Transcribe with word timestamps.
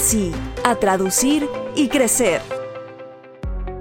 sí, 0.00 0.32
a 0.64 0.74
traducir 0.74 1.48
y 1.76 1.88
crecer. 1.88 2.40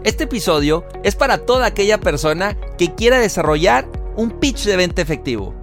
Este 0.03 0.25
episodio 0.25 0.85
es 1.03 1.15
para 1.15 1.39
toda 1.39 1.65
aquella 1.65 1.99
persona 1.99 2.55
que 2.77 2.93
quiera 2.93 3.19
desarrollar 3.19 3.89
un 4.15 4.39
pitch 4.39 4.65
de 4.65 4.77
venta 4.77 5.01
efectivo. 5.01 5.53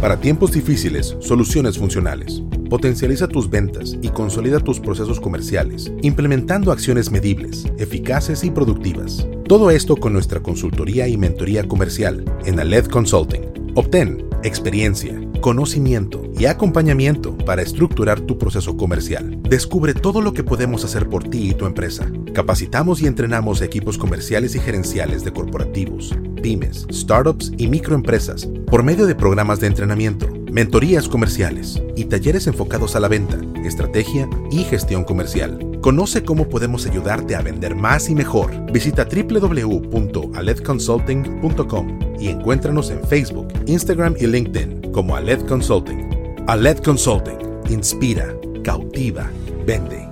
Para 0.00 0.18
tiempos 0.18 0.52
difíciles, 0.52 1.16
soluciones 1.20 1.76
funcionales. 1.76 2.42
Potencializa 2.70 3.26
tus 3.26 3.50
ventas 3.50 3.96
y 4.00 4.08
consolida 4.08 4.60
tus 4.60 4.80
procesos 4.80 5.20
comerciales, 5.20 5.92
implementando 6.02 6.72
acciones 6.72 7.10
medibles, 7.10 7.66
eficaces 7.78 8.44
y 8.44 8.50
productivas. 8.50 9.26
Todo 9.46 9.70
esto 9.70 9.96
con 9.96 10.12
nuestra 10.12 10.40
consultoría 10.40 11.08
y 11.08 11.16
mentoría 11.16 11.66
comercial 11.66 12.24
en 12.46 12.60
Aled 12.60 12.86
Consulting. 12.86 13.72
Obtén 13.74 14.24
experiencia, 14.42 15.20
conocimiento 15.40 16.22
y 16.38 16.44
acompañamiento 16.46 17.36
para 17.38 17.62
estructurar 17.62 18.20
tu 18.20 18.38
proceso 18.38 18.76
comercial. 18.76 19.40
Descubre 19.42 19.94
todo 19.94 20.20
lo 20.20 20.32
que 20.32 20.44
podemos 20.44 20.84
hacer 20.84 21.08
por 21.08 21.24
ti 21.24 21.50
y 21.50 21.54
tu 21.54 21.66
empresa. 21.66 22.06
Capacitamos 22.34 23.02
y 23.02 23.06
entrenamos 23.06 23.62
equipos 23.62 23.98
comerciales 23.98 24.54
y 24.54 24.60
gerenciales 24.60 25.24
de 25.24 25.32
corporativos, 25.32 26.14
pymes, 26.42 26.86
startups 26.92 27.52
y 27.56 27.68
microempresas 27.68 28.46
por 28.66 28.82
medio 28.82 29.06
de 29.06 29.14
programas 29.14 29.60
de 29.60 29.66
entrenamiento, 29.66 30.28
mentorías 30.52 31.08
comerciales 31.08 31.82
y 31.96 32.04
talleres 32.04 32.46
enfocados 32.46 32.94
a 32.96 33.00
la 33.00 33.08
venta, 33.08 33.38
estrategia 33.64 34.28
y 34.50 34.64
gestión 34.64 35.04
comercial. 35.04 35.58
Conoce 35.80 36.22
cómo 36.22 36.46
podemos 36.48 36.86
ayudarte 36.86 37.34
a 37.34 37.42
vender 37.42 37.74
más 37.74 38.10
y 38.10 38.14
mejor. 38.14 38.52
Visita 38.72 39.06
www.aledconsulting.com 39.06 41.98
y 42.20 42.28
encuéntranos 42.28 42.90
en 42.90 43.02
Facebook, 43.04 43.48
Instagram 43.66 44.14
y 44.18 44.26
LinkedIn 44.26 44.79
como 44.92 45.14
Aled 45.14 45.46
Consulting. 45.46 46.44
Aled 46.46 46.78
Consulting. 46.78 47.38
Inspira, 47.68 48.34
cautiva, 48.64 49.30
vende. 49.64 50.08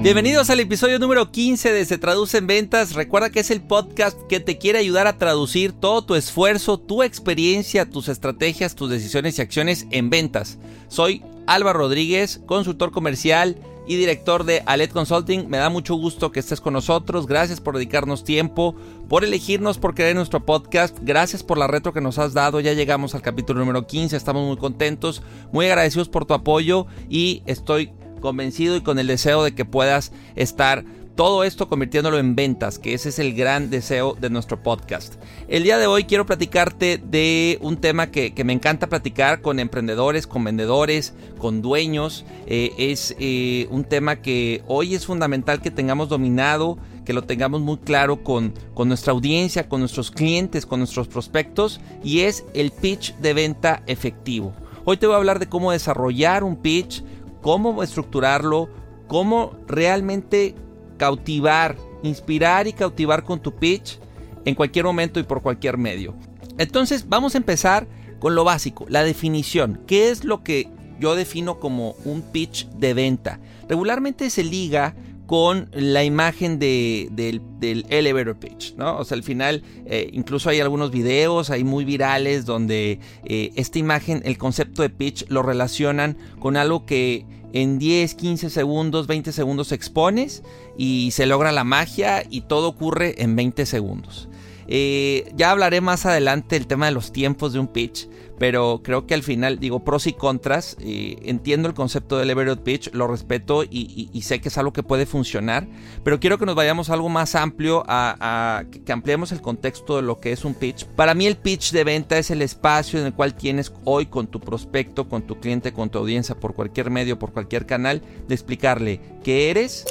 Bienvenidos 0.00 0.48
al 0.48 0.60
episodio 0.60 0.98
número 0.98 1.30
15 1.30 1.72
de 1.72 1.84
Se 1.84 1.98
Traduce 1.98 2.38
en 2.38 2.46
Ventas. 2.46 2.94
Recuerda 2.94 3.30
que 3.30 3.40
es 3.40 3.50
el 3.50 3.60
podcast 3.60 4.16
que 4.28 4.40
te 4.40 4.56
quiere 4.56 4.78
ayudar 4.78 5.06
a 5.06 5.18
traducir 5.18 5.72
todo 5.72 6.02
tu 6.02 6.14
esfuerzo, 6.14 6.78
tu 6.78 7.02
experiencia, 7.02 7.90
tus 7.90 8.08
estrategias, 8.08 8.74
tus 8.74 8.88
decisiones 8.88 9.38
y 9.38 9.42
acciones 9.42 9.86
en 9.90 10.08
ventas. 10.08 10.58
Soy 10.86 11.22
Álvaro 11.46 11.80
Rodríguez, 11.80 12.40
consultor 12.46 12.92
comercial 12.92 13.56
y 13.88 13.96
director 13.96 14.44
de 14.44 14.62
Alet 14.66 14.92
Consulting. 14.92 15.48
Me 15.48 15.56
da 15.56 15.70
mucho 15.70 15.94
gusto 15.94 16.30
que 16.30 16.40
estés 16.40 16.60
con 16.60 16.74
nosotros. 16.74 17.26
Gracias 17.26 17.60
por 17.60 17.74
dedicarnos 17.74 18.22
tiempo, 18.22 18.76
por 19.08 19.24
elegirnos, 19.24 19.78
por 19.78 19.94
creer 19.94 20.14
nuestro 20.14 20.44
podcast. 20.44 20.96
Gracias 21.00 21.42
por 21.42 21.56
la 21.56 21.66
retro 21.66 21.94
que 21.94 22.02
nos 22.02 22.18
has 22.18 22.34
dado. 22.34 22.60
Ya 22.60 22.74
llegamos 22.74 23.14
al 23.14 23.22
capítulo 23.22 23.60
número 23.60 23.86
15. 23.86 24.14
Estamos 24.14 24.46
muy 24.46 24.58
contentos, 24.58 25.22
muy 25.52 25.66
agradecidos 25.66 26.10
por 26.10 26.26
tu 26.26 26.34
apoyo 26.34 26.86
y 27.08 27.42
estoy 27.46 27.90
convencido 28.20 28.76
y 28.76 28.82
con 28.82 28.98
el 28.98 29.06
deseo 29.06 29.42
de 29.42 29.54
que 29.54 29.64
puedas 29.64 30.12
estar 30.36 30.84
todo 31.18 31.42
esto 31.42 31.68
convirtiéndolo 31.68 32.16
en 32.20 32.36
ventas, 32.36 32.78
que 32.78 32.94
ese 32.94 33.08
es 33.08 33.18
el 33.18 33.34
gran 33.34 33.70
deseo 33.70 34.16
de 34.20 34.30
nuestro 34.30 34.62
podcast. 34.62 35.14
El 35.48 35.64
día 35.64 35.76
de 35.76 35.88
hoy 35.88 36.04
quiero 36.04 36.24
platicarte 36.24 37.02
de 37.04 37.58
un 37.60 37.78
tema 37.78 38.12
que, 38.12 38.32
me 38.44 38.52
encanta 38.52 38.86
platicar 38.86 39.40
con 39.40 39.58
emprendedores, 39.58 40.28
con 40.28 40.44
vendedores, 40.44 41.14
con 41.38 41.60
dueños. 41.60 42.24
Eh, 42.46 42.72
es 42.78 43.16
eh, 43.18 43.66
un 43.72 43.82
tema 43.82 44.22
que 44.22 44.62
hoy 44.68 44.94
es 44.94 45.06
fundamental 45.06 45.60
que 45.60 45.72
tengamos 45.72 46.08
dominado, 46.08 46.78
que 47.04 47.12
lo 47.12 47.22
tengamos 47.22 47.62
muy 47.62 47.78
claro 47.78 48.22
con, 48.22 48.54
con 48.72 48.86
nuestra 48.86 49.12
audiencia, 49.12 49.68
con 49.68 49.80
nuestros 49.80 50.12
clientes, 50.12 50.66
con 50.66 50.78
nuestros 50.78 51.08
prospectos, 51.08 51.80
y 52.04 52.20
es 52.20 52.44
el 52.54 52.70
pitch 52.70 53.16
de 53.16 53.34
venta 53.34 53.82
efectivo. 53.88 54.52
Hoy 54.84 54.98
te 54.98 55.08
voy 55.08 55.14
a 55.14 55.18
hablar 55.18 55.40
de 55.40 55.48
cómo 55.48 55.72
desarrollar 55.72 56.44
un 56.44 56.54
pitch, 56.54 57.02
cómo 57.42 57.82
estructurarlo, 57.82 58.68
cómo 59.08 59.54
realmente 59.66 60.54
cautivar, 60.98 61.76
inspirar 62.02 62.66
y 62.66 62.74
cautivar 62.74 63.24
con 63.24 63.40
tu 63.40 63.54
pitch 63.54 63.98
en 64.44 64.54
cualquier 64.54 64.84
momento 64.84 65.18
y 65.18 65.22
por 65.22 65.40
cualquier 65.40 65.78
medio. 65.78 66.14
Entonces 66.58 67.08
vamos 67.08 67.34
a 67.34 67.38
empezar 67.38 67.88
con 68.18 68.34
lo 68.34 68.44
básico, 68.44 68.84
la 68.88 69.04
definición. 69.04 69.80
¿Qué 69.86 70.10
es 70.10 70.24
lo 70.24 70.42
que 70.42 70.68
yo 71.00 71.14
defino 71.14 71.58
como 71.60 71.92
un 72.04 72.22
pitch 72.22 72.68
de 72.70 72.92
venta? 72.92 73.40
Regularmente 73.68 74.28
se 74.28 74.44
liga 74.44 74.94
con 75.28 75.68
la 75.72 76.04
imagen 76.04 76.58
de, 76.58 77.08
del, 77.12 77.84
elevator 77.90 78.38
pitch, 78.38 78.74
¿no? 78.76 78.96
O 78.96 79.04
sea, 79.04 79.14
al 79.14 79.22
final 79.22 79.62
eh, 79.84 80.08
incluso 80.14 80.48
hay 80.48 80.60
algunos 80.60 80.90
videos 80.90 81.50
ahí 81.50 81.64
muy 81.64 81.84
virales 81.84 82.46
donde 82.46 82.98
eh, 83.24 83.52
esta 83.54 83.78
imagen, 83.78 84.22
el 84.24 84.38
concepto 84.38 84.80
de 84.80 84.88
pitch 84.88 85.26
lo 85.28 85.42
relacionan 85.42 86.16
con 86.38 86.56
algo 86.56 86.86
que 86.86 87.26
en 87.52 87.78
10, 87.78 88.14
15 88.14 88.50
segundos, 88.50 89.06
20 89.06 89.32
segundos 89.32 89.72
expones 89.72 90.42
y 90.76 91.10
se 91.12 91.26
logra 91.26 91.52
la 91.52 91.64
magia 91.64 92.24
y 92.28 92.42
todo 92.42 92.68
ocurre 92.68 93.22
en 93.22 93.36
20 93.36 93.66
segundos. 93.66 94.28
Eh, 94.66 95.32
ya 95.34 95.50
hablaré 95.50 95.80
más 95.80 96.04
adelante 96.04 96.56
el 96.56 96.66
tema 96.66 96.86
de 96.86 96.92
los 96.92 97.10
tiempos 97.10 97.54
de 97.54 97.58
un 97.58 97.68
pitch, 97.68 98.08
pero 98.38 98.80
creo 98.82 99.06
que 99.06 99.14
al 99.14 99.22
final 99.22 99.58
digo 99.58 99.84
pros 99.84 100.06
y 100.06 100.12
contras. 100.12 100.76
Eh, 100.80 101.16
entiendo 101.22 101.68
el 101.68 101.74
concepto 101.74 102.18
del 102.18 102.30
elevator 102.30 102.62
pitch, 102.62 102.92
lo 102.92 103.06
respeto 103.06 103.64
y, 103.64 104.08
sé 104.22 104.40
que 104.40 104.48
es 104.48 104.58
algo 104.58 104.72
que 104.72 104.82
puede 104.82 105.06
funcionar, 105.06 105.66
pero 106.04 106.20
quiero 106.20 106.38
que 106.38 106.44
nos 106.44 106.54
vayamos 106.54 106.90
algo 106.90 107.08
más 107.08 107.34
amplio, 107.34 107.82
a, 107.88 108.64
que 108.84 108.92
ampliemos 108.92 109.32
el 109.32 109.40
contexto 109.40 109.96
de 109.96 110.02
lo 110.02 110.20
que 110.20 110.32
es 110.32 110.44
un 110.44 110.54
pitch. 110.54 110.84
Para 110.84 111.14
mí 111.14 111.26
el 111.26 111.36
pitch 111.36 111.72
de 111.72 111.84
venta 111.84 112.18
es 112.18 112.30
el 112.30 112.42
espacio 112.42 113.00
en 113.00 113.06
el 113.06 113.14
cual 113.14 113.34
tienes 113.34 113.72
hoy 113.84 114.06
con 114.06 114.26
tu 114.26 114.40
prospecto, 114.40 115.08
con 115.08 115.22
tu 115.22 115.40
cliente, 115.40 115.72
con 115.72 115.88
tu 115.88 115.98
audiencia, 115.98 116.38
por 116.38 116.54
cualquier 116.54 116.90
medio, 116.90 117.18
por 117.18 117.32
cualquier 117.32 117.66
canal, 117.66 118.02
de 118.28 118.34
explicarle 118.34 119.00
qué 119.24 119.50
eres, 119.50 119.86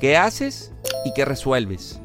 qué 0.00 0.16
haces 0.16 0.72
y 1.04 1.12
qué 1.14 1.24
resuelves. 1.24 2.00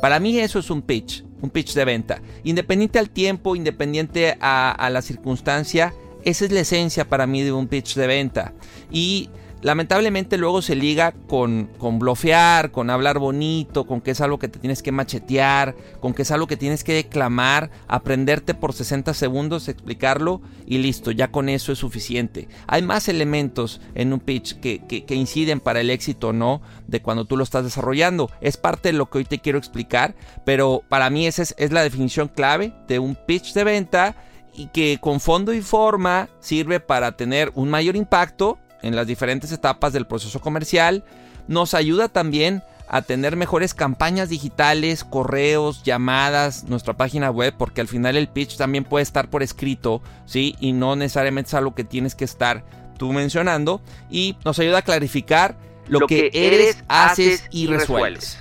Para 0.00 0.18
mí 0.18 0.38
eso 0.38 0.58
es 0.58 0.70
un 0.70 0.80
pitch 0.80 1.24
un 1.42 1.50
pitch 1.50 1.74
de 1.74 1.84
venta. 1.84 2.20
Independiente 2.44 2.98
al 2.98 3.10
tiempo, 3.10 3.56
independiente 3.56 4.36
a, 4.40 4.88
la 4.90 5.02
circunstancia, 5.02 5.94
esa 6.24 6.44
es 6.44 6.52
la 6.52 6.60
esencia 6.60 7.08
para 7.08 7.26
mí 7.26 7.42
de 7.42 7.52
un 7.52 7.68
pitch 7.68 7.94
de 7.94 8.06
venta. 8.06 8.52
Y 8.90 9.30
lamentablemente 9.62 10.38
luego 10.38 10.62
se 10.62 10.74
liga 10.74 11.12
con, 11.26 11.70
con 11.78 11.98
blofear, 11.98 12.70
con 12.70 12.90
hablar 12.90 13.18
bonito, 13.18 13.86
con 13.86 14.00
que 14.00 14.12
es 14.12 14.20
algo 14.20 14.38
que 14.38 14.48
te 14.48 14.58
tienes 14.58 14.82
que 14.82 14.92
machetear, 14.92 15.74
con 16.00 16.14
que 16.14 16.22
es 16.22 16.30
algo 16.30 16.46
que 16.46 16.56
tienes 16.56 16.84
que 16.84 16.94
declamar, 16.94 17.70
aprenderte 17.88 18.54
por 18.54 18.72
60 18.72 19.14
segundos, 19.14 19.68
explicarlo 19.68 20.40
y 20.66 20.78
listo, 20.78 21.10
ya 21.10 21.30
con 21.30 21.48
eso 21.48 21.72
es 21.72 21.78
suficiente. 21.78 22.48
Hay 22.66 22.82
más 22.82 23.08
elementos 23.08 23.80
en 23.94 24.12
un 24.12 24.20
pitch 24.20 24.60
que, 24.60 24.80
que, 24.86 25.14
inciden 25.14 25.60
para 25.60 25.80
el 25.80 25.90
éxito 25.90 26.28
o 26.28 26.32
no 26.32 26.62
de 26.86 27.02
cuando 27.02 27.24
tú 27.24 27.36
lo 27.36 27.44
estás 27.44 27.64
desarrollando. 27.64 28.30
Es 28.40 28.56
parte 28.56 28.90
de 28.90 28.98
lo 28.98 29.10
que 29.10 29.18
hoy 29.18 29.24
te 29.24 29.40
quiero 29.40 29.58
explicar, 29.58 30.14
pero 30.44 30.82
para 30.88 31.10
mí 31.10 31.26
esa 31.26 31.42
es, 31.42 31.54
es 31.58 31.72
la 31.72 31.82
definición 31.82 32.28
clave 32.28 32.72
de 32.88 32.98
un 32.98 33.14
pitch 33.14 33.52
de 33.52 33.64
venta 33.64 34.16
y 34.54 34.68
que 34.68 34.98
con 35.00 35.20
fondo 35.20 35.52
y 35.52 35.60
forma 35.60 36.28
sirve 36.40 36.80
para 36.80 37.16
tener 37.16 37.52
un 37.54 37.68
mayor 37.68 37.96
impacto 37.96 38.58
en 38.82 38.96
las 38.96 39.06
diferentes 39.06 39.52
etapas 39.52 39.92
del 39.92 40.06
proceso 40.06 40.40
comercial. 40.40 41.04
Nos 41.48 41.74
ayuda 41.74 42.08
también 42.08 42.62
a 42.88 43.02
tener 43.02 43.36
mejores 43.36 43.72
campañas 43.72 44.28
digitales, 44.28 45.04
correos, 45.04 45.84
llamadas, 45.84 46.64
nuestra 46.64 46.94
página 46.94 47.30
web, 47.30 47.54
porque 47.56 47.80
al 47.80 47.86
final 47.86 48.16
el 48.16 48.28
pitch 48.28 48.56
también 48.56 48.84
puede 48.84 49.04
estar 49.04 49.30
por 49.30 49.44
escrito, 49.44 50.02
¿sí? 50.26 50.56
Y 50.58 50.72
no 50.72 50.96
necesariamente 50.96 51.48
es 51.48 51.54
algo 51.54 51.74
que 51.74 51.84
tienes 51.84 52.16
que 52.16 52.24
estar 52.24 52.64
tú 52.98 53.12
mencionando. 53.12 53.80
Y 54.10 54.36
nos 54.44 54.58
ayuda 54.58 54.78
a 54.78 54.82
clarificar 54.82 55.56
lo, 55.86 56.06
que, 56.06 56.30
eres, 56.32 56.82
haces 56.88 57.44
y 57.50 57.68
resuelves. 57.68 58.38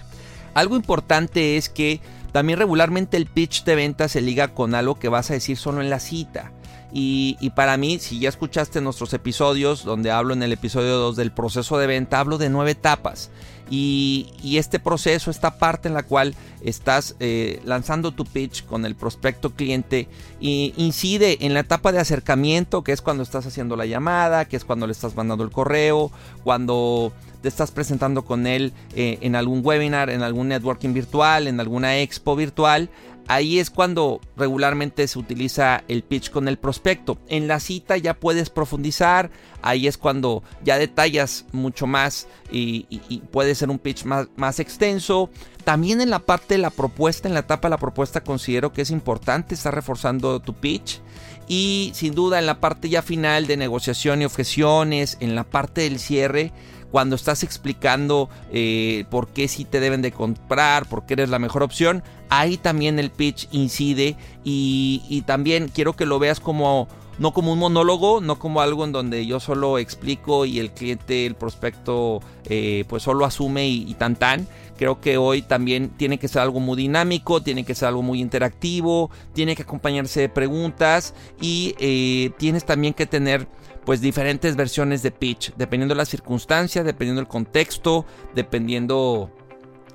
Algo 0.55 0.75
importante 0.75 1.57
es 1.57 1.69
que 1.69 2.01
también 2.31 2.57
regularmente 2.57 3.17
el 3.17 3.27
pitch 3.27 3.63
de 3.65 3.75
venta 3.75 4.07
se 4.07 4.21
liga 4.21 4.49
con 4.49 4.73
algo 4.75 4.97
que 4.97 5.09
vas 5.09 5.29
a 5.29 5.33
decir 5.33 5.57
solo 5.57 5.81
en 5.81 5.91
la 5.91 5.99
cita. 5.99 6.51
Y, 6.91 7.51
para 7.55 7.77
mí, 7.77 7.99
si 7.99 8.19
ya 8.19 8.29
escuchaste 8.29 8.81
nuestros 8.81 9.13
episodios, 9.13 9.83
donde 9.83 10.11
hablo 10.11 10.33
en 10.33 10.41
el 10.41 10.51
episodio 10.51 10.97
2 10.97 11.15
del 11.15 11.31
proceso 11.31 11.77
de 11.77 11.87
venta, 11.87 12.19
hablo 12.19 12.37
de 12.37 12.49
nueve 12.49 12.71
etapas. 12.71 13.29
Y, 13.69 14.57
este 14.57 14.79
proceso, 14.79 15.29
esta 15.29 15.59
parte 15.59 15.87
en 15.87 15.93
la 15.93 16.01
cual 16.01 16.33
estás 16.61 17.15
eh, 17.19 17.61
lanzando 17.63 18.11
tu 18.11 18.25
pitch 18.25 18.65
con 18.65 18.85
el 18.85 18.95
prospecto 18.95 19.51
cliente, 19.51 20.07
incide 20.39 21.45
en 21.45 21.53
la 21.53 21.59
etapa 21.61 21.91
de 21.91 21.99
acercamiento, 21.99 22.83
que 22.83 22.91
es 22.91 23.01
cuando 23.01 23.21
estás 23.21 23.45
haciendo 23.45 23.75
la 23.75 23.85
llamada, 23.85 24.45
que 24.45 24.57
es 24.57 24.65
cuando 24.65 24.87
le 24.87 24.93
estás 24.93 25.15
mandando 25.15 25.43
el 25.43 25.51
correo, 25.51 26.11
cuando 26.43 27.13
te 27.41 27.47
estás 27.47 27.71
presentando 27.71 28.25
con 28.25 28.47
él 28.47 28.73
eh, 28.95 29.19
en 29.21 29.35
algún 29.35 29.61
webinar, 29.63 30.09
en 30.09 30.23
algún 30.23 30.49
networking 30.49 30.93
virtual, 30.93 31.47
en 31.47 31.59
alguna 31.59 31.99
expo 31.99 32.35
virtual 32.35 32.89
ahí 33.29 33.59
es 33.59 33.69
cuando 33.69 34.19
regularmente 34.35 35.07
se 35.07 35.19
utiliza 35.19 35.83
el 35.87 36.03
pitch 36.03 36.31
con 36.31 36.47
el 36.47 36.57
prospecto. 36.57 37.19
En 37.27 37.47
la 37.47 37.59
cita 37.59 37.95
ya 37.95 38.15
puedes 38.15 38.49
profundizar, 38.49 39.29
ahí 39.61 39.87
es 39.87 39.99
cuando 39.99 40.43
ya 40.63 40.79
detallas 40.79 41.45
mucho 41.51 41.85
más 41.85 42.27
y, 42.51 42.85
puede 43.31 43.53
ser 43.53 43.69
un 43.69 43.77
pitch 43.77 44.03
más, 44.03 44.59
extenso. 44.59 45.29
También 45.63 46.01
en 46.01 46.09
la 46.09 46.19
parte 46.19 46.55
de 46.55 46.57
la 46.57 46.71
propuesta, 46.71 47.27
en 47.27 47.35
la 47.35 47.41
etapa 47.41 47.67
de 47.67 47.71
la 47.71 47.77
propuesta 47.77 48.23
considero 48.23 48.73
que 48.73 48.81
es 48.81 48.89
importante 48.89 49.53
estar 49.53 49.73
reforzando 49.73 50.39
tu 50.39 50.55
pitch. 50.55 50.99
Y 51.47 51.91
sin 51.93 52.15
duda 52.15 52.39
en 52.39 52.47
la 52.47 52.59
parte 52.59 52.89
ya 52.89 53.03
final 53.03 53.45
de 53.45 53.57
negociación 53.57 54.21
y 54.21 54.25
objeciones, 54.25 55.17
en 55.19 55.35
la 55.35 55.43
parte 55.43 55.81
del 55.81 55.99
cierre, 55.99 56.51
cuando 56.91 57.15
estás 57.15 57.43
explicando 57.43 58.29
eh, 58.51 59.05
por 59.09 59.27
qué 59.27 59.47
sí 59.47 59.65
te 59.65 59.79
deben 59.79 60.01
de 60.01 60.11
comprar, 60.11 60.87
por 60.87 61.05
qué 61.05 61.13
eres 61.13 61.29
la 61.29 61.39
mejor 61.39 61.63
opción, 61.63 62.03
ahí 62.29 62.57
también 62.57 62.99
el 62.99 63.11
pitch 63.11 63.47
incide 63.51 64.15
y, 64.43 65.23
también 65.25 65.69
quiero 65.73 65.95
que 65.95 66.05
lo 66.05 66.19
veas 66.19 66.39
como 66.39 66.87
no 67.19 67.33
como 67.33 67.51
un 67.51 67.59
monólogo, 67.59 68.21
no 68.21 68.39
como 68.39 68.61
algo 68.61 68.85
en 68.85 68.93
donde 68.93 69.25
yo 69.25 69.41
solo 69.41 69.77
explico 69.77 70.45
y 70.45 70.59
el 70.59 70.71
cliente, 70.71 71.25
el 71.25 71.35
prospecto, 71.35 72.21
eh, 72.45 72.85
pues 72.87 73.03
solo 73.03 73.25
asume 73.25 73.67
y, 73.67 73.93
tan 73.95 74.15
tan. 74.15 74.47
Creo 74.77 75.01
que 75.01 75.17
hoy 75.17 75.41
también 75.41 75.89
tiene 75.89 76.17
que 76.17 76.29
ser 76.29 76.41
algo 76.41 76.61
muy 76.61 76.77
dinámico, 76.77 77.43
tiene 77.43 77.65
que 77.65 77.75
ser 77.75 77.89
algo 77.89 78.01
muy 78.01 78.21
interactivo, 78.21 79.11
tiene 79.33 79.57
que 79.57 79.63
acompañarse 79.63 80.21
de 80.21 80.29
preguntas 80.29 81.13
y 81.41 81.75
eh, 81.79 82.31
tienes 82.37 82.63
también 82.63 82.93
que 82.93 83.05
tener 83.05 83.49
pues 83.85 84.01
diferentes 84.01 84.55
versiones 84.55 85.01
de 85.03 85.11
pitch, 85.11 85.53
dependiendo 85.55 85.93
de 85.93 85.97
la 85.97 86.05
circunstancia, 86.05 86.83
dependiendo 86.83 87.21
del 87.21 87.27
contexto, 87.27 88.05
dependiendo 88.35 89.31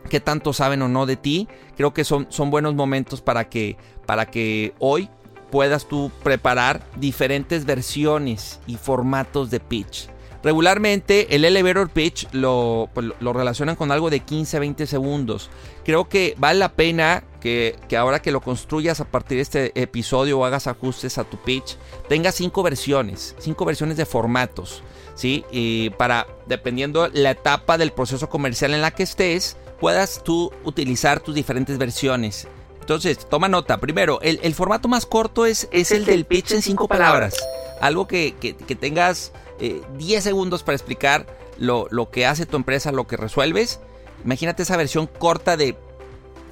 qué 0.09 0.21
tanto 0.21 0.53
saben 0.53 0.83
o 0.83 0.89
no 0.89 1.07
de 1.07 1.17
ti. 1.17 1.49
Creo 1.77 1.95
que 1.95 2.05
son, 2.05 2.27
son 2.31 2.51
buenos 2.51 2.75
momentos 2.75 3.21
para 3.21 3.49
que, 3.49 3.77
para 4.07 4.27
que 4.27 4.75
hoy 4.79 5.09
puedas 5.51 5.87
tú 5.87 6.11
preparar 6.23 6.85
diferentes 6.97 7.65
versiones 7.65 8.61
y 8.67 8.77
formatos 8.77 9.51
de 9.51 9.61
pitch. 9.61 10.09
Regularmente 10.45 11.35
el 11.35 11.47
elevator 11.47 11.89
pitch 11.89 12.29
lo, 12.33 12.91
pues, 12.93 13.07
lo 13.19 13.33
relacionan 13.33 13.77
con 13.77 13.91
algo 13.91 14.11
de 14.11 14.21
15 14.21 14.59
a 14.59 14.61
20 14.61 14.87
segundos. 14.87 15.49
Creo 15.85 16.07
que 16.11 16.35
vale 16.37 16.59
la 16.59 16.73
pena 16.73 17.25
que, 17.41 17.79
ahora 17.99 18.21
que 18.21 18.31
lo 18.31 18.43
construyas 18.43 19.01
a 19.01 19.07
partir 19.07 19.39
de 19.39 19.43
este 19.43 19.81
episodio 19.81 20.39
o 20.39 20.45
hagas 20.45 20.67
ajustes 20.67 21.17
a 21.17 21.25
tu 21.25 21.39
pitch, 21.39 21.79
tengas 22.11 22.35
cinco 22.35 22.63
versiones, 22.63 23.35
cinco 23.39 23.65
versiones 23.65 23.97
de 23.97 24.05
formatos. 24.05 24.83
¿sí? 25.15 25.47
Y 25.51 25.89
para, 25.91 26.27
dependiendo 26.47 27.09
la 27.09 27.31
etapa 27.31 27.79
del 27.79 27.93
proceso 27.93 28.29
comercial 28.29 28.75
en 28.75 28.83
la 28.83 28.91
que 28.91 29.05
estés, 29.05 29.57
puedas 29.81 30.23
tú 30.25 30.53
utilizar 30.65 31.21
tus 31.21 31.35
diferentes 31.35 31.79
versiones. 31.79 32.49
Entonces, 32.81 33.19
toma 33.31 33.49
nota. 33.49 33.79
Primero, 33.79 34.21
el, 34.21 34.55
formato 34.55 34.89
más 34.89 35.07
corto 35.07 35.47
es, 35.47 35.69
es 35.71 35.91
el 35.91 36.05
del 36.05 36.27
pitch 36.27 36.53
en 36.53 36.61
cinco 36.61 36.87
palabras. 36.87 37.35
Algo 37.81 38.07
que, 38.07 38.35
que 38.35 38.75
tengas 38.75 39.33
10 39.59 40.19
eh, 40.19 40.21
segundos 40.23 40.63
para 40.63 40.77
explicar 40.77 41.27
lo, 41.59 41.89
que 42.11 42.27
hace 42.27 42.47
tu 42.47 42.57
empresa, 42.57 42.93
lo 42.93 43.07
que 43.07 43.17
resuelves. 43.17 43.81
Imagínate 44.25 44.63
esa 44.63 44.77
versión 44.77 45.07
corta 45.07 45.57
de 45.57 45.77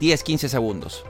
10, 0.00 0.22
15 0.22 0.49
segundos. 0.49 1.04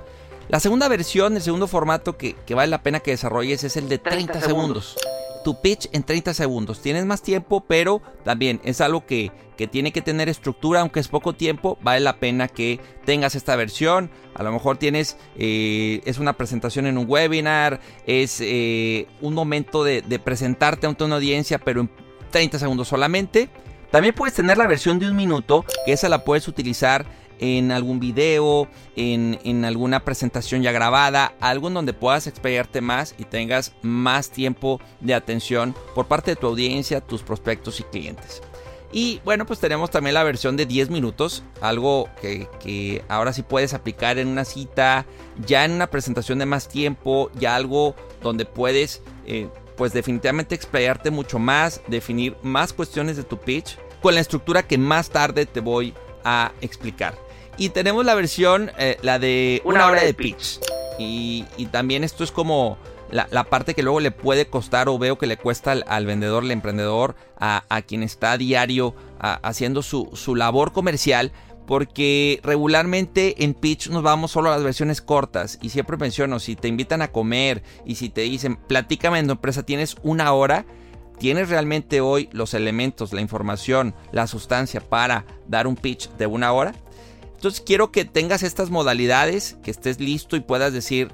La 0.49 0.61
segunda 0.61 0.89
versión, 0.89 1.37
el 1.37 1.43
segundo 1.43 1.67
formato 1.67 2.17
que, 2.17 2.37
vale 2.51 2.71
la 2.71 2.83
pena 2.83 3.01
que 3.01 3.13
desarrolles 3.13 3.65
es 3.65 3.77
el 3.77 3.89
de 3.89 3.99
30, 3.99 4.41
segundos 4.41 4.97
tu 5.43 5.61
pitch 5.61 5.89
en 5.93 6.03
30 6.03 6.35
segundos. 6.35 6.81
Tienes 6.81 7.05
más 7.05 7.23
tiempo, 7.23 7.65
pero 7.67 8.03
también 8.25 8.61
es 8.65 8.81
algo 8.81 9.07
que, 9.07 9.31
tiene 9.71 9.93
que 9.93 10.03
tener 10.03 10.29
estructura, 10.29 10.81
aunque 10.81 10.99
es 10.99 11.07
poco 11.07 11.35
tiempo, 11.35 11.79
vale 11.83 12.01
la 12.01 12.17
pena 12.17 12.49
que 12.49 12.81
tengas 13.05 13.37
esta 13.37 13.55
versión. 13.55 14.11
A 14.35 14.43
lo 14.43 14.51
mejor 14.51 14.77
tienes, 14.77 15.17
eh, 15.37 16.01
es 16.05 16.19
una 16.19 16.33
presentación 16.33 16.87
en 16.87 16.99
un 16.99 17.07
webinar, 17.09 17.79
es 18.05 18.39
eh, 18.41 19.07
un 19.21 19.35
momento 19.35 19.85
de, 19.85 20.03
de 20.03 20.19
presentarte 20.19 20.89
ante 20.89 21.05
una 21.05 21.15
audiencia, 21.15 21.59
pero 21.59 21.83
en 21.83 21.91
30 22.33 22.59
segundos 22.59 22.89
solamente. 22.89 23.51
También 23.93 24.15
puedes 24.15 24.35
tener 24.35 24.59
la 24.59 24.67
versión 24.67 24.99
de 24.99 25.07
un 25.07 25.15
minuto, 25.15 25.65
que 25.87 25.93
esa 25.93 26.09
la 26.09 26.25
puedes 26.25 26.49
utilizar 26.49 27.07
en 27.43 27.73
algún 27.73 27.99
video, 27.99 28.69
en, 28.95 29.65
alguna 29.65 30.05
presentación 30.05 30.63
ya 30.63 30.71
grabada, 30.71 31.35
algo 31.41 31.67
en 31.67 31.75
donde 31.75 31.93
puedas 31.93 32.29
explayarte 32.29 32.81
más 32.81 33.17
y 33.19 33.25
tengas 33.25 33.73
más 33.83 34.31
tiempo 34.31 34.81
de 35.01 35.15
atención 35.15 35.75
por 35.97 36.07
parte 36.07 36.31
de 36.31 36.37
tu 36.37 36.47
audiencia, 36.47 37.01
tus 37.01 37.23
prospectos 37.23 37.81
y 37.81 37.83
clientes. 37.83 38.43
Y 38.93 39.21
bueno, 39.25 39.45
pues 39.45 39.59
tenemos 39.59 39.91
también 39.91 40.15
la 40.15 40.23
versión 40.23 40.57
de 40.57 40.67
10 40.67 40.91
minutos, 40.91 41.43
algo 41.61 42.09
que, 42.21 43.05
ahora 43.09 43.33
sí 43.33 43.43
puedes 43.43 43.75
aplicar 43.75 44.19
en 44.19 44.29
una 44.29 44.45
cita, 44.45 45.05
ya 45.45 45.65
en 45.65 45.73
una 45.73 45.89
presentación 45.89 46.39
de 46.39 46.47
más 46.47 46.69
tiempo, 46.69 47.29
ya 47.35 47.57
algo 47.57 47.97
donde 48.23 48.45
puedes 48.45 49.03
eh, 49.27 49.49
pues 49.77 49.93
definitivamente 49.93 50.55
explayarte 50.55 51.11
mucho 51.11 51.41
más, 51.41 51.81
definir 51.89 52.37
más 52.43 52.73
cuestiones 52.73 53.17
de 53.17 53.25
tu 53.25 53.37
pitch 53.39 53.79
con 54.01 54.15
la 54.15 54.21
estructura 54.21 54.63
que 54.63 54.79
más 54.79 55.11
tarde 55.11 55.45
te 55.45 55.59
voy 55.59 55.93
a 56.23 56.53
explicar. 56.61 57.32
Y 57.57 57.69
tenemos 57.69 58.05
la 58.05 58.15
versión, 58.15 58.71
eh, 58.79 58.97
la 59.03 59.19
de 59.19 59.61
una, 59.65 59.87
hora, 59.87 60.03
de 60.03 60.15
pitch. 60.15 60.59
Y, 60.99 61.45
también 61.71 62.05
esto 62.05 62.25
es 62.25 62.31
como 62.31 62.79
la, 63.11 63.45
parte 63.45 63.75
que 63.75 63.83
luego 63.83 64.01
le 64.01 64.11
puede 64.11 64.47
costar 64.47 64.89
o 64.89 64.99
veo 64.99 65.19
que 65.19 65.27
le 65.27 65.37
cuesta 65.37 65.73
al, 65.73 66.07
vendedor, 66.07 66.45
al 66.45 66.51
emprendedor, 66.51 67.15
a, 67.39 67.83
quien 67.87 68.03
está 68.03 68.33
a 68.33 68.39
diario 68.39 68.95
haciendo 69.21 69.83
su, 69.83 70.11
su 70.15 70.35
labor 70.35 70.73
comercial. 70.73 71.33
Porque 71.67 72.41
regularmente 72.43 73.45
en 73.45 73.55
pitch 73.55 73.89
nos 73.89 74.03
vamos 74.03 74.33
solo 74.33 74.51
a 74.51 74.57
las 74.57 74.65
versiones 74.65 75.01
cortas. 75.01 75.59
Y 75.63 75.69
siempre 75.69 75.97
menciono, 75.97 76.41
si 76.41 76.57
te 76.57 76.69
invitan 76.69 77.03
a 77.03 77.13
comer 77.13 77.63
y 77.85 77.95
si 77.95 78.09
te 78.09 78.23
dicen, 78.23 78.57
platícame 78.57 79.21
en 79.21 79.27
tu 79.27 79.33
empresa, 79.33 79.63
tienes 79.63 79.97
una 80.03 80.33
hora. 80.33 80.67
¿Tienes 81.19 81.51
realmente 81.51 82.01
hoy 82.01 82.29
los 82.33 82.53
elementos, 82.53 83.13
la 83.13 83.21
información, 83.21 83.95
la 84.11 84.27
sustancia 84.27 84.81
para 84.81 85.25
dar 85.47 85.69
un 85.69 85.77
pitch 85.77 86.11
de 86.17 86.27
una 86.27 86.53
hora? 86.53 86.75
Entonces 87.43 87.61
quiero 87.61 87.91
que 87.91 88.05
tengas 88.05 88.45
estas 88.45 88.71
modalidades, 88.71 89.57
que 89.65 89.73
estés 89.73 89.99
listo 89.99 90.37
y 90.37 90.41
puedas 90.41 90.73
decir 90.73 91.11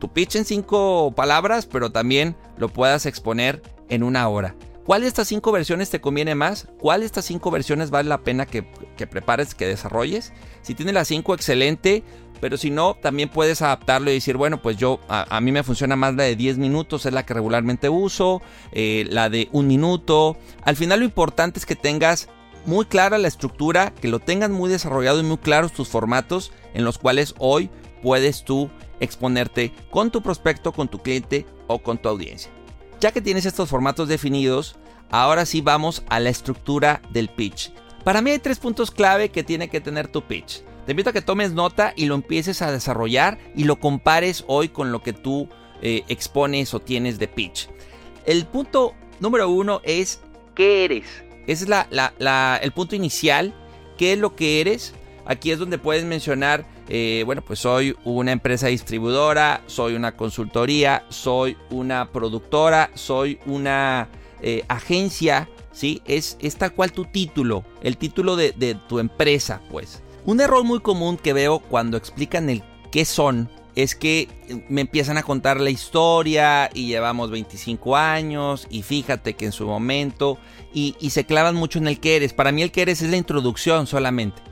tu 0.00 0.12
pitch 0.12 0.34
en 0.34 0.44
cinco 0.44 1.12
palabras, 1.14 1.66
pero 1.66 1.92
también 1.92 2.34
lo 2.58 2.68
puedas 2.68 3.06
exponer 3.06 3.62
en 3.88 4.02
una 4.02 4.28
hora. 4.28 4.56
¿Cuál 4.84 5.02
de 5.02 5.06
estas 5.06 5.28
cinco 5.28 5.52
versiones 5.52 5.88
te 5.88 6.00
conviene 6.00 6.34
más? 6.34 6.66
¿Cuál 6.80 7.02
de 7.02 7.06
estas 7.06 7.26
cinco 7.26 7.52
versiones 7.52 7.90
vale 7.90 8.08
la 8.08 8.24
pena 8.24 8.44
que, 8.44 8.64
prepares, 9.06 9.54
que 9.54 9.68
desarrolles? 9.68 10.32
Si 10.62 10.74
tienes 10.74 10.94
las 10.94 11.06
cinco, 11.06 11.32
excelente. 11.32 12.02
Pero 12.40 12.56
si 12.56 12.70
no, 12.70 12.96
también 13.00 13.28
puedes 13.28 13.62
adaptarlo 13.62 14.10
y 14.10 14.14
decir, 14.14 14.36
bueno, 14.36 14.60
pues 14.60 14.76
yo, 14.76 14.98
a, 15.08 15.40
mí 15.40 15.52
me 15.52 15.62
funciona 15.62 15.94
más 15.94 16.16
la 16.16 16.24
de 16.24 16.34
10 16.34 16.58
minutos, 16.58 17.06
es 17.06 17.12
la 17.12 17.24
que 17.24 17.34
regularmente 17.34 17.88
uso, 17.88 18.42
eh, 18.72 19.06
la 19.10 19.30
de 19.30 19.48
un 19.52 19.68
minuto. 19.68 20.36
Al 20.64 20.74
final 20.74 20.98
lo 20.98 21.04
importante 21.04 21.60
es 21.60 21.66
que 21.66 21.76
tengas 21.76 22.28
muy 22.66 22.86
clara 22.86 23.18
la 23.18 23.28
estructura, 23.28 23.92
que 23.94 24.08
lo 24.08 24.20
tengan 24.20 24.52
muy 24.52 24.70
desarrollado 24.70 25.20
y 25.20 25.24
muy 25.24 25.38
claros 25.38 25.72
tus 25.72 25.88
formatos 25.88 26.52
en 26.74 26.84
los 26.84 26.98
cuales 26.98 27.34
hoy 27.38 27.70
puedes 28.02 28.44
tú 28.44 28.70
exponerte 29.00 29.72
con 29.90 30.10
tu 30.10 30.22
prospecto, 30.22 30.72
con 30.72 30.88
tu 30.88 30.98
cliente 31.00 31.46
o 31.66 31.80
con 31.80 31.98
tu 31.98 32.08
audiencia. 32.08 32.50
Ya 33.00 33.12
que 33.12 33.20
tienes 33.20 33.46
estos 33.46 33.68
formatos 33.68 34.08
definidos, 34.08 34.76
ahora 35.10 35.46
sí 35.46 35.60
vamos 35.60 36.04
a 36.08 36.20
la 36.20 36.30
estructura 36.30 37.02
del 37.10 37.28
pitch. 37.28 37.72
Para 38.04 38.20
mí 38.20 38.30
hay 38.30 38.38
tres 38.38 38.58
puntos 38.58 38.90
clave 38.90 39.30
que 39.30 39.44
tiene 39.44 39.68
que 39.68 39.80
tener 39.80 40.08
tu 40.08 40.22
pitch. 40.22 40.62
Te 40.86 40.92
invito 40.92 41.10
a 41.10 41.12
que 41.12 41.22
tomes 41.22 41.52
nota 41.52 41.92
y 41.96 42.06
lo 42.06 42.16
empieces 42.16 42.60
a 42.62 42.72
desarrollar 42.72 43.38
y 43.54 43.64
lo 43.64 43.78
compares 43.78 44.44
hoy 44.48 44.68
con 44.68 44.90
lo 44.90 45.02
que 45.02 45.12
tú 45.12 45.48
eh, 45.80 46.02
expones 46.08 46.74
o 46.74 46.80
tienes 46.80 47.18
de 47.18 47.28
pitch. 47.28 47.68
El 48.26 48.46
punto 48.46 48.94
número 49.20 49.48
uno 49.48 49.80
es 49.84 50.20
¿qué 50.54 50.84
eres? 50.84 51.21
Ese 51.46 51.64
es 51.64 51.68
la, 51.68 52.60
el 52.62 52.72
punto 52.72 52.96
inicial. 52.96 53.54
¿Qué 53.96 54.14
es 54.14 54.18
lo 54.18 54.34
que 54.34 54.60
eres? 54.60 54.94
Aquí 55.24 55.50
es 55.50 55.58
donde 55.58 55.78
puedes 55.78 56.04
mencionar, 56.04 56.66
eh, 56.88 57.22
bueno, 57.24 57.42
pues 57.42 57.60
soy 57.60 57.96
una 58.04 58.32
empresa 58.32 58.66
distribuidora, 58.66 59.62
soy 59.66 59.94
una 59.94 60.16
consultoría, 60.16 61.04
soy 61.10 61.56
una 61.70 62.10
productora, 62.10 62.90
soy 62.94 63.38
una 63.46 64.08
eh, 64.40 64.64
agencia, 64.66 65.48
¿sí? 65.70 66.02
Es, 66.06 66.36
es, 66.40 66.56
tal 66.56 66.72
cual 66.72 66.90
tu 66.90 67.04
título, 67.04 67.64
el 67.82 67.96
título 67.98 68.34
de 68.34 68.76
tu 68.88 68.98
empresa, 68.98 69.60
pues. 69.70 70.02
Un 70.24 70.40
error 70.40 70.64
muy 70.64 70.80
común 70.80 71.16
que 71.16 71.32
veo 71.32 71.60
cuando 71.60 71.96
explican 71.96 72.48
el 72.48 72.62
qué 72.90 73.04
son 73.04 73.48
es 73.74 73.94
que 73.94 74.28
me 74.68 74.82
empiezan 74.82 75.16
a 75.16 75.22
contar 75.22 75.60
la 75.60 75.70
historia 75.70 76.70
y 76.74 76.86
llevamos 76.86 77.30
25 77.30 77.96
años 77.96 78.66
y 78.70 78.82
fíjate 78.82 79.34
que 79.34 79.46
en 79.46 79.52
su 79.52 79.66
momento 79.66 80.38
y, 80.74 80.94
se 81.10 81.24
clavan 81.24 81.54
mucho 81.54 81.78
en 81.78 81.88
el 81.88 82.00
que 82.00 82.16
eres. 82.16 82.32
Para 82.32 82.52
mí 82.52 82.62
el 82.62 82.70
que 82.70 82.82
eres 82.82 83.02
es 83.02 83.10
la 83.10 83.16
introducción 83.16 83.86
solamente. 83.86 84.42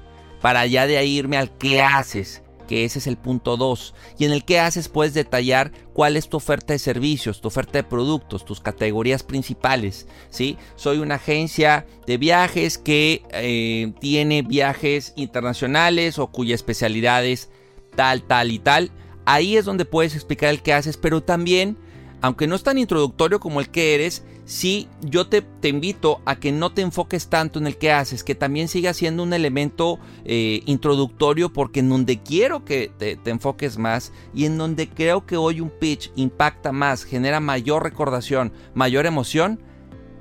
Para 0.40 0.66
ya 0.66 0.86
de 0.86 0.96
ahí 0.96 1.18
irme 1.18 1.36
al 1.36 1.50
qué 1.56 1.82
haces, 1.82 2.42
que 2.66 2.84
ese 2.84 2.98
es 2.98 3.06
el 3.06 3.18
punto 3.18 3.58
2. 3.58 3.94
Y 4.18 4.24
en 4.24 4.32
el 4.32 4.44
qué 4.44 4.58
haces 4.58 4.88
puedes 4.88 5.12
detallar 5.12 5.72
cuál 5.92 6.16
es 6.16 6.28
tu 6.28 6.38
oferta 6.38 6.72
de 6.72 6.78
servicios, 6.78 7.42
tu 7.42 7.48
oferta 7.48 7.72
de 7.78 7.84
productos, 7.84 8.46
tus 8.46 8.60
categorías 8.60 9.22
principales. 9.22 10.06
¿sí? 10.30 10.56
Soy 10.76 10.98
una 10.98 11.16
agencia 11.16 11.86
de 12.06 12.16
viajes 12.16 12.78
que 12.78 13.22
eh, 13.32 13.92
tiene 14.00 14.42
viajes 14.42 15.12
internacionales 15.16 16.18
o 16.18 16.28
cuya 16.28 16.54
especialidad 16.54 17.24
es 17.26 17.50
tal, 17.96 18.22
tal 18.22 18.50
y 18.50 18.58
tal 18.58 18.90
Ahí 19.30 19.56
es 19.56 19.64
donde 19.64 19.84
puedes 19.84 20.16
explicar 20.16 20.50
el 20.50 20.60
que 20.60 20.72
haces, 20.72 20.96
pero 20.96 21.22
también, 21.22 21.76
aunque 22.20 22.48
no 22.48 22.56
es 22.56 22.64
tan 22.64 22.78
introductorio 22.78 23.38
como 23.38 23.60
el 23.60 23.68
que 23.68 23.94
eres, 23.94 24.24
sí 24.44 24.88
yo 25.02 25.28
te, 25.28 25.44
invito 25.68 26.20
a 26.24 26.34
que 26.34 26.50
no 26.50 26.72
te 26.72 26.82
enfoques 26.82 27.28
tanto 27.28 27.60
en 27.60 27.68
el 27.68 27.78
que 27.78 27.92
haces, 27.92 28.24
que 28.24 28.34
también 28.34 28.66
siga 28.66 28.92
siendo 28.92 29.22
un 29.22 29.32
elemento 29.32 30.00
eh, 30.24 30.62
introductorio, 30.66 31.52
porque 31.52 31.78
en 31.78 31.90
donde 31.90 32.20
quiero 32.20 32.64
que 32.64 32.90
te, 32.98 33.14
te 33.14 33.30
enfoques 33.30 33.78
más 33.78 34.12
y 34.34 34.46
en 34.46 34.58
donde 34.58 34.88
creo 34.88 35.24
que 35.26 35.36
hoy 35.36 35.60
un 35.60 35.70
pitch 35.70 36.10
impacta 36.16 36.72
más, 36.72 37.04
genera 37.04 37.38
mayor 37.38 37.84
recordación, 37.84 38.52
mayor 38.74 39.06
emoción, 39.06 39.62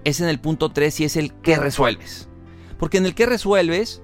es 0.04 0.22
en 0.22 0.30
el 0.30 0.40
punto 0.40 0.70
3 0.70 1.00
y 1.00 1.06
es 1.06 1.16
el 1.16 1.34
que 1.34 1.56
resuelves. 1.56 2.30
Porque 2.78 3.00
en 3.00 3.08
el 3.08 3.16
que 3.16 3.26
resuelves, 3.26 4.04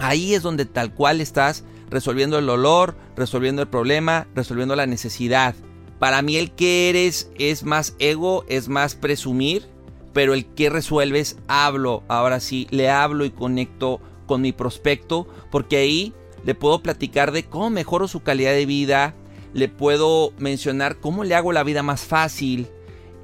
ahí 0.00 0.34
es 0.34 0.42
donde 0.42 0.66
tal 0.66 0.92
cual 0.94 1.20
estás 1.20 1.62
resolviendo 1.90 2.38
el 2.38 2.48
olor, 2.48 2.96
resolviendo 3.16 3.62
el 3.62 3.68
problema, 3.68 4.26
resolviendo 4.34 4.76
la 4.76 4.86
necesidad. 4.86 5.54
Para 5.98 6.22
mí 6.22 6.36
el 6.36 6.52
que 6.52 6.90
eres 6.90 7.30
es 7.38 7.64
más 7.64 7.94
ego, 7.98 8.44
es 8.48 8.68
más 8.68 8.94
presumir, 8.94 9.66
pero 10.12 10.34
el 10.34 10.46
que 10.46 10.70
resuelves 10.70 11.36
hablo, 11.48 12.02
ahora 12.08 12.40
sí, 12.40 12.66
le 12.70 12.90
hablo 12.90 13.24
y 13.24 13.30
conecto 13.30 14.00
con 14.26 14.40
mi 14.42 14.52
prospecto, 14.52 15.26
porque 15.50 15.76
ahí 15.76 16.14
le 16.44 16.54
puedo 16.54 16.82
platicar 16.82 17.32
de 17.32 17.44
cómo 17.44 17.70
mejoro 17.70 18.08
su 18.08 18.22
calidad 18.22 18.52
de 18.52 18.66
vida, 18.66 19.14
le 19.52 19.68
puedo 19.68 20.32
mencionar 20.38 21.00
cómo 21.00 21.24
le 21.24 21.34
hago 21.34 21.52
la 21.52 21.64
vida 21.64 21.82
más 21.82 22.02
fácil, 22.02 22.68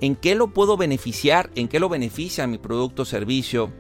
en 0.01 0.17
qué 0.17 0.35
lo 0.35 0.49
puedo 0.49 0.77
beneficiar, 0.77 1.51
en 1.55 1.69
qué 1.69 1.79
lo 1.79 1.89
beneficia 1.89 2.47
mi 2.47 2.59
producto 2.59 3.03
o 3.03 3.07
servicio, 3.07 3.71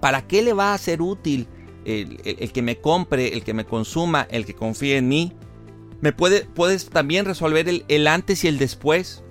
para 0.00 0.26
qué 0.26 0.42
le 0.42 0.52
va 0.52 0.74
a 0.74 0.78
ser 0.78 1.02
útil 1.02 1.48
el, 1.84 2.52
que 2.52 2.62
me 2.62 2.78
compre, 2.78 3.32
el 3.32 3.44
que 3.44 3.54
me 3.54 3.64
consuma, 3.64 4.26
el 4.30 4.44
que 4.46 4.54
confíe 4.54 4.96
en 4.96 5.08
mí. 5.08 5.32
Me 6.00 6.12
puede, 6.12 6.44
puedes 6.44 6.88
también 6.88 7.24
resolver 7.24 7.68
el, 7.68 8.06
antes 8.06 8.44
y 8.44 8.48
el 8.48 8.58
después. 8.58 9.22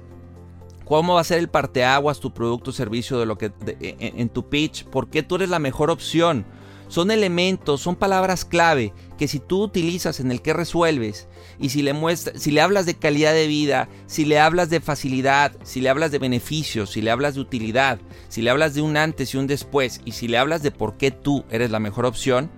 ¿Cómo 0.86 1.16
va 1.16 1.22
a 1.22 1.24
ser 1.24 1.40
el 1.40 1.50
parteaguas 1.50 2.20
tu 2.20 2.34
producto 2.34 2.72
o 2.72 2.74
servicio 2.74 3.20
de 3.20 3.26
lo 3.26 3.38
que 3.38 3.52
en, 3.80 4.20
en, 4.20 4.30
tu 4.30 4.50
pitch? 4.50 4.86
¿Por 4.86 5.10
qué 5.10 5.22
tú 5.22 5.36
eres 5.36 5.50
la 5.50 5.60
mejor 5.60 5.92
opción? 5.92 6.46
Son 6.90 7.12
elementos, 7.12 7.82
son 7.82 7.96
palabras 7.96 8.46
clave 8.46 8.94
que 9.20 9.28
si 9.28 9.40
tú 9.40 9.62
utilizas 9.62 10.20
en 10.20 10.32
el 10.32 10.42
que 10.42 10.54
resuelves 10.54 11.28
y 11.60 11.70
si 11.70 11.84
le 11.84 11.94
muestras, 11.94 12.42
si 12.42 12.50
le 12.50 12.62
hablas 12.62 12.88
de 12.88 12.96
calidad 12.96 13.32
de 13.32 13.46
vida, 13.46 13.88
si 14.08 14.26
le 14.26 14.40
hablas 14.40 14.72
de 14.72 14.82
facilidad, 14.82 15.56
si 15.64 15.82
le 15.82 15.90
hablas 15.90 16.12
de 16.12 16.18
beneficios, 16.18 16.90
si 16.90 17.02
le 17.02 17.12
hablas 17.12 17.36
de 17.36 17.42
utilidad, 17.42 18.00
si 18.28 18.42
le 18.42 18.50
hablas 18.50 18.74
de 18.74 18.82
un 18.82 18.98
antes 18.98 19.36
y 19.36 19.38
un 19.38 19.46
después 19.46 20.02
y 20.04 20.14
si 20.14 20.28
le 20.28 20.40
hablas 20.40 20.64
de 20.64 20.72
por 20.72 20.98
qué 20.98 21.12
tú 21.12 21.46
eres 21.52 21.70
la 21.70 21.80
mejor 21.80 22.08
opción, 22.08 22.50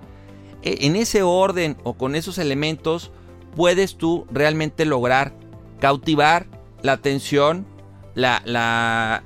e, 0.63 0.85
en 0.85 0.95
ese 0.95 1.23
orden 1.23 1.75
o 1.83 1.95
con 1.95 2.15
esos 2.15 2.37
elementos 2.37 3.11
puedes 3.57 3.97
tú 3.97 4.25
realmente 4.31 4.85
lograr 4.85 5.33
cautivar 5.81 6.47
la 6.83 6.93
atención, 6.93 7.65
la, 8.15 8.41
la, 8.45 9.23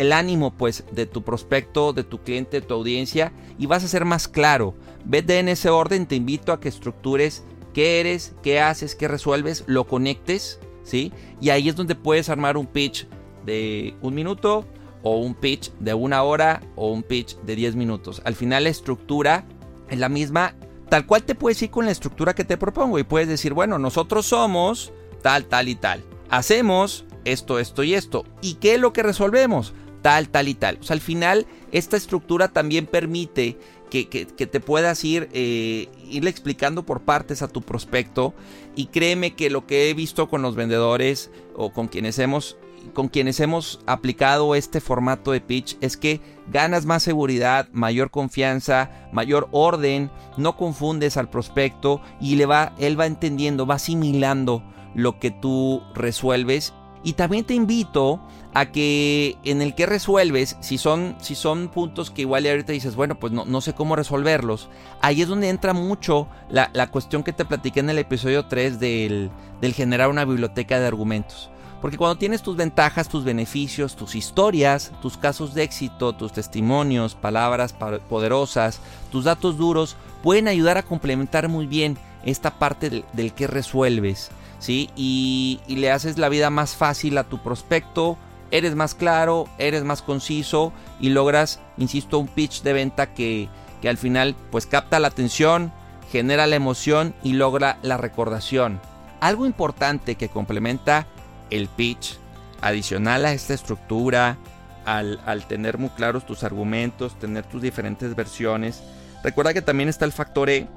el 0.00 0.14
ánimo 0.14 0.54
pues 0.56 0.84
de 0.92 1.04
tu 1.04 1.22
prospecto, 1.22 1.92
de 1.92 2.04
tu 2.04 2.22
cliente, 2.22 2.62
de 2.62 2.66
tu 2.66 2.72
audiencia 2.72 3.32
y 3.58 3.66
vas 3.66 3.84
a 3.84 3.88
ser 3.88 4.06
más 4.06 4.28
claro. 4.28 4.74
Vete 5.04 5.38
en 5.38 5.48
ese 5.48 5.68
orden, 5.68 6.06
te 6.06 6.14
invito 6.14 6.52
a 6.52 6.60
que 6.60 6.70
estructures 6.70 7.44
qué 7.74 8.00
eres, 8.00 8.34
qué 8.42 8.60
haces, 8.60 8.94
qué 8.94 9.08
resuelves, 9.08 9.62
lo 9.66 9.86
conectes, 9.86 10.58
¿sí? 10.84 11.12
Y 11.38 11.50
ahí 11.50 11.68
es 11.68 11.76
donde 11.76 11.96
puedes 11.96 12.30
armar 12.30 12.56
un 12.56 12.66
pitch 12.66 13.06
de 13.44 13.94
un 14.00 14.14
minuto 14.14 14.64
o 15.02 15.18
un 15.18 15.34
pitch 15.34 15.70
de 15.80 15.92
una 15.92 16.22
hora 16.22 16.62
o 16.76 16.90
un 16.90 17.02
pitch 17.02 17.36
de 17.40 17.54
10 17.56 17.76
minutos. 17.76 18.22
Al 18.24 18.34
final 18.34 18.64
la 18.64 18.70
estructura 18.70 19.44
es 19.90 19.98
la 19.98 20.08
misma, 20.08 20.54
tal 20.88 21.04
cual 21.04 21.24
te 21.24 21.34
puedes 21.34 21.60
ir 21.60 21.70
con 21.70 21.84
la 21.84 21.92
estructura 21.92 22.34
que 22.34 22.44
te 22.44 22.56
propongo 22.56 22.98
y 22.98 23.04
puedes 23.04 23.28
decir, 23.28 23.52
bueno, 23.52 23.78
nosotros 23.78 24.24
somos 24.24 24.94
tal, 25.20 25.44
tal 25.44 25.68
y 25.68 25.74
tal. 25.74 26.02
Hacemos 26.30 27.04
esto, 27.26 27.58
esto 27.58 27.82
y 27.82 27.92
esto. 27.92 28.24
¿Y 28.40 28.54
qué 28.54 28.76
es 28.76 28.80
lo 28.80 28.94
que 28.94 29.02
resolvemos? 29.02 29.74
Tal, 30.02 30.28
tal 30.28 30.48
y 30.48 30.54
tal. 30.54 30.78
O 30.80 30.82
sea, 30.82 30.94
al 30.94 31.00
final, 31.00 31.46
esta 31.72 31.96
estructura 31.96 32.48
también 32.48 32.86
permite 32.86 33.58
que, 33.90 34.04
te 34.06 34.60
puedas 34.60 35.04
ir, 35.04 35.28
eh, 35.32 35.88
explicando 36.10 36.84
por 36.84 37.02
partes 37.02 37.42
a 37.42 37.48
tu 37.48 37.62
prospecto. 37.62 38.34
Y 38.76 38.86
créeme 38.86 39.34
que 39.34 39.50
lo 39.50 39.66
que 39.66 39.90
he 39.90 39.94
visto 39.94 40.28
con 40.28 40.42
los 40.42 40.54
vendedores 40.54 41.30
o 41.54 41.72
con 41.72 41.88
quienes 41.88 42.18
hemos 42.18 42.56
con 42.94 43.08
quienes 43.08 43.40
hemos 43.40 43.80
aplicado 43.84 44.54
este 44.54 44.80
formato 44.80 45.32
de 45.32 45.42
pitch 45.42 45.76
es 45.82 45.98
que 45.98 46.22
ganas 46.50 46.86
más 46.86 47.02
seguridad, 47.02 47.68
mayor 47.72 48.10
confianza, 48.10 49.08
mayor 49.12 49.48
orden, 49.52 50.10
no 50.38 50.56
confundes 50.56 51.18
al 51.18 51.28
prospecto 51.28 52.00
y 52.22 52.36
le 52.36 52.46
va, 52.46 52.74
él 52.78 52.98
va 52.98 53.04
entendiendo, 53.04 53.66
va 53.66 53.74
asimilando 53.74 54.64
lo 54.94 55.18
que 55.18 55.30
tú 55.30 55.82
resuelves 55.94 56.72
y 57.02 57.14
también 57.14 57.44
te 57.44 57.54
invito 57.54 58.20
a 58.52 58.66
que 58.66 59.38
en 59.44 59.62
el 59.62 59.74
que 59.74 59.86
resuelves, 59.86 60.56
si 60.60 60.76
son, 60.76 61.16
si 61.20 61.34
son 61.34 61.68
puntos 61.68 62.10
que 62.10 62.22
igual 62.22 62.46
ahorita 62.46 62.72
dices, 62.72 62.96
bueno, 62.96 63.14
pues 63.18 63.32
no, 63.32 63.44
no 63.44 63.60
sé 63.60 63.74
cómo 63.74 63.96
resolverlos, 63.96 64.68
ahí 65.00 65.22
es 65.22 65.28
donde 65.28 65.48
entra 65.48 65.72
mucho 65.72 66.28
la, 66.50 66.68
cuestión 66.90 67.22
que 67.22 67.32
te 67.32 67.44
platiqué 67.44 67.80
en 67.80 67.90
el 67.90 67.98
episodio 67.98 68.46
3 68.46 68.80
del, 68.80 69.30
del 69.60 69.74
generar 69.74 70.10
una 70.10 70.24
biblioteca 70.24 70.80
de 70.80 70.86
argumentos. 70.86 71.50
Porque 71.80 71.96
cuando 71.96 72.18
tienes 72.18 72.42
tus 72.42 72.56
ventajas, 72.56 73.08
tus 73.08 73.24
beneficios, 73.24 73.96
tus 73.96 74.14
historias, 74.14 74.92
tus 75.00 75.16
casos 75.16 75.54
de 75.54 75.62
éxito, 75.62 76.12
tus 76.12 76.32
testimonios, 76.32 77.14
palabras 77.14 77.74
poderosas, 78.08 78.80
tus 79.10 79.24
datos 79.24 79.56
duros, 79.56 79.96
pueden 80.22 80.48
ayudar 80.48 80.76
a 80.76 80.82
complementar 80.82 81.48
muy 81.48 81.66
bien 81.66 81.96
esta 82.22 82.58
parte 82.58 82.90
del, 82.90 83.04
del 83.14 83.32
que 83.32 83.46
resuelves. 83.46 84.30
¿Sí? 84.60 84.90
Y, 84.94 85.60
le 85.66 85.90
haces 85.90 86.18
la 86.18 86.28
vida 86.28 86.50
más 86.50 86.76
fácil 86.76 87.18
a 87.18 87.24
tu 87.24 87.38
prospecto, 87.42 88.16
eres 88.52 88.76
más 88.76 88.94
claro, 88.94 89.48
eres 89.58 89.82
más 89.82 90.02
conciso 90.02 90.72
y 91.00 91.08
logras, 91.08 91.60
insisto, 91.76 92.18
un 92.18 92.28
pitch 92.28 92.62
de 92.62 92.72
venta 92.72 93.12
que, 93.12 93.48
que 93.82 93.88
al 93.88 93.96
final 93.96 94.36
pues 94.52 94.66
capta 94.66 95.00
la 95.00 95.08
atención, 95.08 95.72
genera 96.12 96.46
la 96.46 96.56
emoción 96.56 97.14
y 97.24 97.32
logra 97.32 97.78
la 97.82 97.96
recordación. 97.96 98.80
Algo 99.20 99.46
importante 99.46 100.14
que 100.14 100.28
complementa 100.28 101.06
el 101.50 101.68
pitch, 101.68 102.18
adicional 102.60 103.24
a 103.24 103.32
esta 103.32 103.54
estructura, 103.54 104.36
al, 104.84 105.20
al, 105.26 105.46
tener 105.46 105.78
muy 105.78 105.90
claros 105.90 106.26
tus 106.26 106.42
argumentos, 106.44 107.18
tener 107.18 107.44
tus 107.44 107.62
diferentes 107.62 108.14
versiones. 108.14 108.82
Recuerda 109.22 109.54
que 109.54 109.62
también 109.62 109.88
está 109.88 110.04
el 110.04 110.12
factor 110.12 110.50
E, 110.50 110.68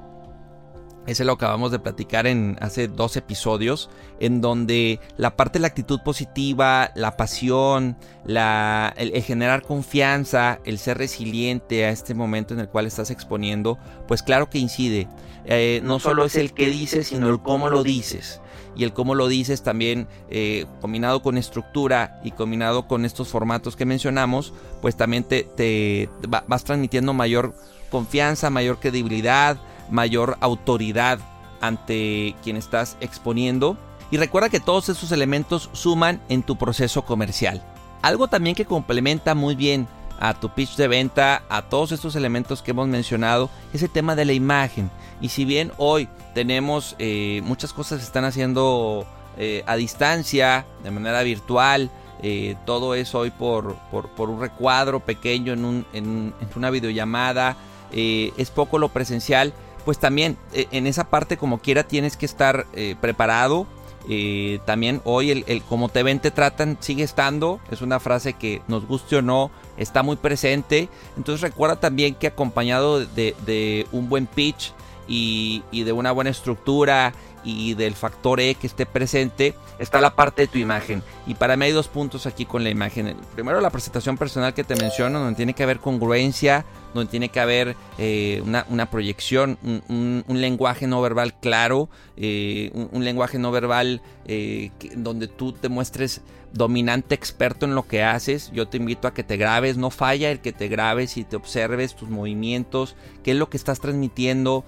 ese 1.06 1.24
lo 1.24 1.32
acabamos 1.32 1.70
de 1.70 1.78
platicar 1.78 2.26
en 2.26 2.56
hace 2.60 2.88
dos 2.88 3.16
episodios, 3.16 3.90
en 4.20 4.40
donde 4.40 5.00
la 5.16 5.36
parte 5.36 5.58
de 5.58 5.62
la 5.62 5.68
actitud 5.68 6.00
positiva, 6.00 6.90
la 6.94 7.16
pasión, 7.16 7.96
la, 8.24 8.94
el, 8.96 9.12
generar 9.22 9.62
confianza, 9.62 10.60
el 10.64 10.78
ser 10.78 10.98
resiliente 10.98 11.84
a 11.84 11.90
este 11.90 12.14
momento 12.14 12.54
en 12.54 12.60
el 12.60 12.68
cual 12.68 12.86
estás 12.86 13.10
exponiendo, 13.10 13.78
pues 14.08 14.22
claro 14.22 14.48
que 14.48 14.58
incide. 14.58 15.08
Eh, 15.46 15.80
no 15.84 15.98
solo 15.98 16.24
es 16.24 16.36
el 16.36 16.54
que 16.54 16.68
dices, 16.68 17.08
sino 17.08 17.28
el 17.28 17.40
cómo 17.40 17.68
lo 17.68 17.82
dices. 17.82 18.40
Y 18.76 18.82
el 18.82 18.92
cómo 18.92 19.14
lo 19.14 19.28
dices 19.28 19.62
también, 19.62 20.08
eh, 20.30 20.66
combinado 20.80 21.22
con 21.22 21.38
estructura 21.38 22.20
y 22.24 22.32
combinado 22.32 22.88
con 22.88 23.04
estos 23.04 23.28
formatos 23.28 23.76
que 23.76 23.84
mencionamos, 23.84 24.52
pues 24.82 24.96
también 24.96 25.22
te, 25.22 25.44
te 25.44 26.08
vas 26.26 26.64
transmitiendo 26.64 27.12
mayor 27.12 27.54
confianza, 27.90 28.50
mayor 28.50 28.80
credibilidad, 28.80 29.58
mayor 29.90 30.36
autoridad 30.40 31.18
ante 31.60 32.34
quien 32.42 32.56
estás 32.56 32.96
exponiendo. 33.00 33.76
Y 34.10 34.16
recuerda 34.16 34.48
que 34.48 34.60
todos 34.60 34.88
esos 34.88 35.12
elementos 35.12 35.70
suman 35.72 36.20
en 36.28 36.42
tu 36.42 36.56
proceso 36.56 37.02
comercial. 37.02 37.62
Algo 38.02 38.28
también 38.28 38.54
que 38.54 38.66
complementa 38.66 39.34
muy 39.34 39.54
bien 39.54 39.88
a 40.20 40.34
tu 40.34 40.50
pitch 40.50 40.76
de 40.76 40.88
venta, 40.88 41.42
a 41.48 41.62
todos 41.62 41.92
estos 41.92 42.16
elementos 42.16 42.62
que 42.62 42.70
hemos 42.70 42.88
mencionado, 42.88 43.50
es 43.72 43.82
el 43.82 43.90
tema 43.90 44.14
de 44.14 44.24
la 44.24 44.32
imagen. 44.32 44.90
Y 45.20 45.30
si 45.30 45.44
bien 45.44 45.72
hoy 45.78 46.08
tenemos 46.34 46.96
eh, 46.98 47.40
muchas 47.44 47.72
cosas 47.72 47.98
que 47.98 48.04
están 48.04 48.24
haciendo 48.24 49.06
eh, 49.38 49.62
a 49.66 49.76
distancia, 49.76 50.66
de 50.82 50.90
manera 50.90 51.22
virtual, 51.22 51.90
eh, 52.22 52.56
todo 52.64 52.94
es 52.94 53.14
hoy 53.14 53.30
por, 53.30 53.76
por, 53.90 54.30
un 54.30 54.40
recuadro 54.40 55.00
pequeño 55.00 55.52
en, 55.52 55.64
un, 55.64 55.86
en, 55.92 56.32
una 56.56 56.70
videollamada, 56.70 57.56
es 57.92 58.50
poco 58.50 58.78
lo 58.78 58.88
presencial, 58.88 59.52
pues 59.84 59.98
también 59.98 60.36
eh, 60.52 60.66
en 60.70 60.86
esa 60.86 61.04
parte 61.04 61.36
como 61.36 61.58
quiera 61.58 61.84
tienes 61.84 62.16
que 62.16 62.26
estar 62.26 62.66
eh, 62.74 62.96
preparado. 63.00 63.66
Eh, 64.06 64.60
también 64.66 65.00
hoy 65.04 65.30
el, 65.30 65.62
como 65.62 65.88
te 65.88 66.02
ven 66.02 66.20
te 66.20 66.30
tratan 66.30 66.76
sigue 66.80 67.04
estando. 67.04 67.60
Es 67.70 67.82
una 67.82 68.00
frase 68.00 68.34
que 68.34 68.62
nos 68.68 68.86
guste 68.86 69.16
o 69.16 69.22
no 69.22 69.50
está 69.76 70.02
muy 70.02 70.16
presente. 70.16 70.88
Entonces 71.16 71.40
recuerda 71.40 71.76
también 71.76 72.14
que 72.14 72.26
acompañado 72.26 73.00
de, 73.00 73.34
de 73.46 73.86
un 73.92 74.08
buen 74.08 74.26
pitch 74.26 74.72
y, 75.08 75.62
y 75.70 75.84
de 75.84 75.92
una 75.92 76.12
buena 76.12 76.30
estructura 76.30 77.12
y 77.44 77.74
del 77.74 77.94
factor 77.94 78.40
E 78.40 78.54
que 78.54 78.66
esté 78.66 78.86
presente, 78.86 79.54
está 79.78 80.00
la 80.00 80.16
parte 80.16 80.42
de 80.42 80.48
tu 80.48 80.58
imagen. 80.58 81.02
Y 81.26 81.34
para 81.34 81.56
mí 81.56 81.66
hay 81.66 81.72
dos 81.72 81.88
puntos 81.88 82.26
aquí 82.26 82.46
con 82.46 82.64
la 82.64 82.70
imagen. 82.70 83.14
Primero 83.34 83.60
la 83.60 83.70
presentación 83.70 84.16
personal 84.16 84.54
que 84.54 84.64
te 84.64 84.76
menciono, 84.76 85.20
donde 85.20 85.36
tiene 85.36 85.54
que 85.54 85.62
haber 85.62 85.78
congruencia, 85.78 86.64
donde 86.94 87.10
tiene 87.10 87.28
que 87.28 87.40
haber 87.40 87.76
eh, 87.98 88.40
una, 88.46 88.64
una, 88.70 88.90
proyección, 88.90 89.58
un, 89.62 90.24
un, 90.26 90.40
lenguaje 90.40 90.86
no 90.86 91.02
verbal 91.02 91.34
claro, 91.34 91.90
eh, 92.16 92.70
un, 92.92 93.04
lenguaje 93.04 93.38
no 93.38 93.50
verbal 93.50 94.00
eh, 94.26 94.70
donde 94.96 95.26
tú 95.26 95.52
te 95.52 95.68
muestres 95.68 96.22
dominante 96.52 97.16
experto 97.16 97.66
en 97.66 97.74
lo 97.74 97.88
que 97.88 98.04
haces. 98.04 98.52
Yo 98.52 98.68
te 98.68 98.76
invito 98.76 99.08
a 99.08 99.14
que 99.14 99.24
te 99.24 99.36
grabes, 99.36 99.76
no 99.76 99.90
falla 99.90 100.30
el 100.30 100.38
que 100.38 100.52
te 100.52 100.68
grabes 100.68 101.16
y 101.16 101.24
te 101.24 101.34
observes 101.34 101.96
tus 101.96 102.08
movimientos, 102.08 102.94
qué 103.24 103.32
es 103.32 103.36
lo 103.36 103.50
que 103.50 103.56
estás 103.56 103.80
transmitiendo. 103.80 104.64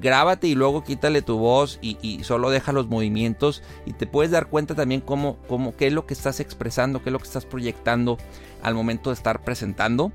Grábate 0.00 0.46
y 0.46 0.54
luego 0.54 0.84
quítale 0.84 1.22
tu 1.22 1.38
voz 1.38 1.80
y, 1.82 1.98
y, 2.02 2.22
solo 2.22 2.50
deja 2.50 2.70
los 2.70 2.86
movimientos 2.86 3.64
y 3.84 3.94
te 3.94 4.06
puedes 4.06 4.30
dar 4.30 4.46
cuenta 4.46 4.76
también 4.76 5.00
cómo, 5.00 5.38
cómo, 5.48 5.74
qué 5.76 5.88
es 5.88 5.92
lo 5.92 6.06
que 6.06 6.14
estás 6.14 6.38
expresando, 6.38 7.02
qué 7.02 7.08
es 7.08 7.12
lo 7.12 7.18
que 7.18 7.26
estás 7.26 7.46
proyectando 7.46 8.16
al 8.62 8.74
momento 8.74 9.10
de 9.10 9.14
estar 9.14 9.42
presentando. 9.42 10.12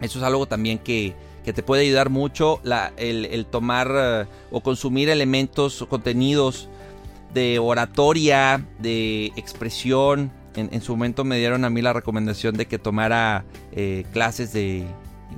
Eso 0.00 0.18
es 0.18 0.24
algo 0.24 0.46
también 0.46 0.78
que, 0.78 1.14
que 1.44 1.52
te 1.52 1.62
puede 1.62 1.82
ayudar 1.82 2.10
mucho 2.10 2.60
la, 2.62 2.92
el, 2.96 3.26
el, 3.26 3.46
tomar 3.46 3.90
uh, 3.90 4.56
o 4.56 4.60
consumir 4.60 5.08
elementos 5.08 5.80
o 5.82 5.88
contenidos 5.88 6.68
de 7.32 7.58
oratoria, 7.58 8.66
de 8.78 9.26
expresión. 9.36 10.32
En, 10.56 10.68
en, 10.72 10.80
su 10.80 10.92
momento 10.92 11.24
me 11.24 11.36
dieron 11.38 11.64
a 11.64 11.70
mí 11.70 11.82
la 11.82 11.92
recomendación 11.92 12.56
de 12.56 12.66
que 12.66 12.78
tomara 12.78 13.44
eh, 13.72 14.04
clases 14.12 14.52
de, 14.52 14.86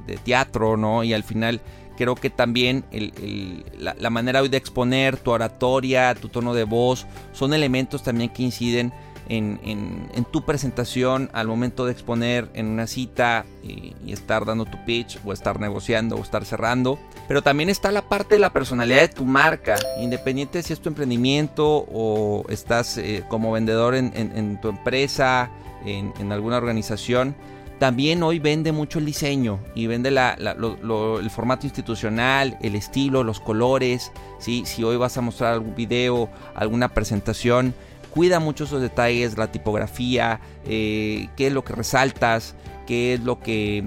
de, 0.07 0.17
teatro, 0.19 0.77
¿no? 0.77 1.05
Y 1.05 1.15
al 1.15 1.23
final 1.23 1.61
creo 1.97 2.15
que 2.15 2.29
también 2.29 2.85
el, 2.93 3.13
el, 3.23 3.65
la, 3.79 3.97
la, 3.99 4.11
manera 4.11 4.43
de 4.43 4.57
exponer, 4.57 5.17
tu 5.17 5.31
oratoria, 5.31 6.15
tu 6.15 6.29
tono 6.29 6.53
de 6.53 6.65
voz, 6.65 7.07
son 7.33 7.55
elementos 7.55 8.03
también 8.03 8.31
que 8.31 8.43
inciden 8.43 8.93
en, 9.29 9.61
en, 9.63 10.25
tu 10.25 10.45
presentación 10.45 11.31
al 11.33 11.47
momento 11.47 11.85
de 11.85 11.93
exponer 11.93 12.49
en 12.55 12.67
una 12.67 12.87
cita 12.87 13.45
y, 13.63 13.95
estar 14.07 14.45
dando 14.45 14.65
tu 14.65 14.83
pitch 14.85 15.19
o 15.25 15.33
estar 15.33 15.61
negociando 15.61 16.17
o 16.17 16.23
estar 16.23 16.45
cerrando. 16.45 16.99
Pero 17.29 17.43
también 17.43 17.69
está 17.69 17.91
la 17.93 18.09
parte 18.09 18.37
de 18.37 18.41
la 18.41 18.53
personalidad 18.53 19.01
de 19.01 19.09
tu 19.09 19.25
marca, 19.25 19.77
independiente 20.01 20.63
si 20.63 20.73
es 20.73 20.81
tu 20.81 20.89
emprendimiento 20.89 21.87
o 21.93 22.45
estás 22.49 22.99
eh, 22.99 23.25
como 23.29 23.53
vendedor 23.53 23.95
en, 23.95 24.13
en 24.15 24.61
tu 24.61 24.69
empresa, 24.69 25.51
en, 25.85 26.33
alguna 26.33 26.57
organización. 26.57 27.35
También 27.79 28.23
hoy 28.23 28.39
vende 28.39 28.73
mucho 28.73 28.99
el 28.99 29.05
diseño 29.05 29.61
y 29.75 29.87
vende 29.87 30.11
la, 30.11 30.33
el 30.33 31.31
formato 31.31 31.67
institucional, 31.67 32.57
el 32.63 32.75
estilo, 32.75 33.23
los 33.23 33.39
colores. 33.39 34.13
¿sí? 34.39 34.63
Si 34.65 34.83
hoy 34.83 34.97
vas 34.97 35.19
a 35.19 35.21
mostrar 35.21 35.53
algún 35.53 35.75
video, 35.75 36.31
alguna 36.55 36.89
presentación, 36.89 37.75
cuida 38.17 38.41
mucho 38.41 38.65
esos 38.65 38.81
detalles, 38.81 39.37
la 39.37 39.53
tipografía, 39.53 40.41
eh, 40.65 41.29
qué 41.37 41.49
es 41.49 41.53
lo 41.53 41.63
que 41.65 41.75
resaltas, 41.75 42.55
qué 42.87 43.13
es 43.13 43.21
lo 43.21 43.41
que, 43.41 43.85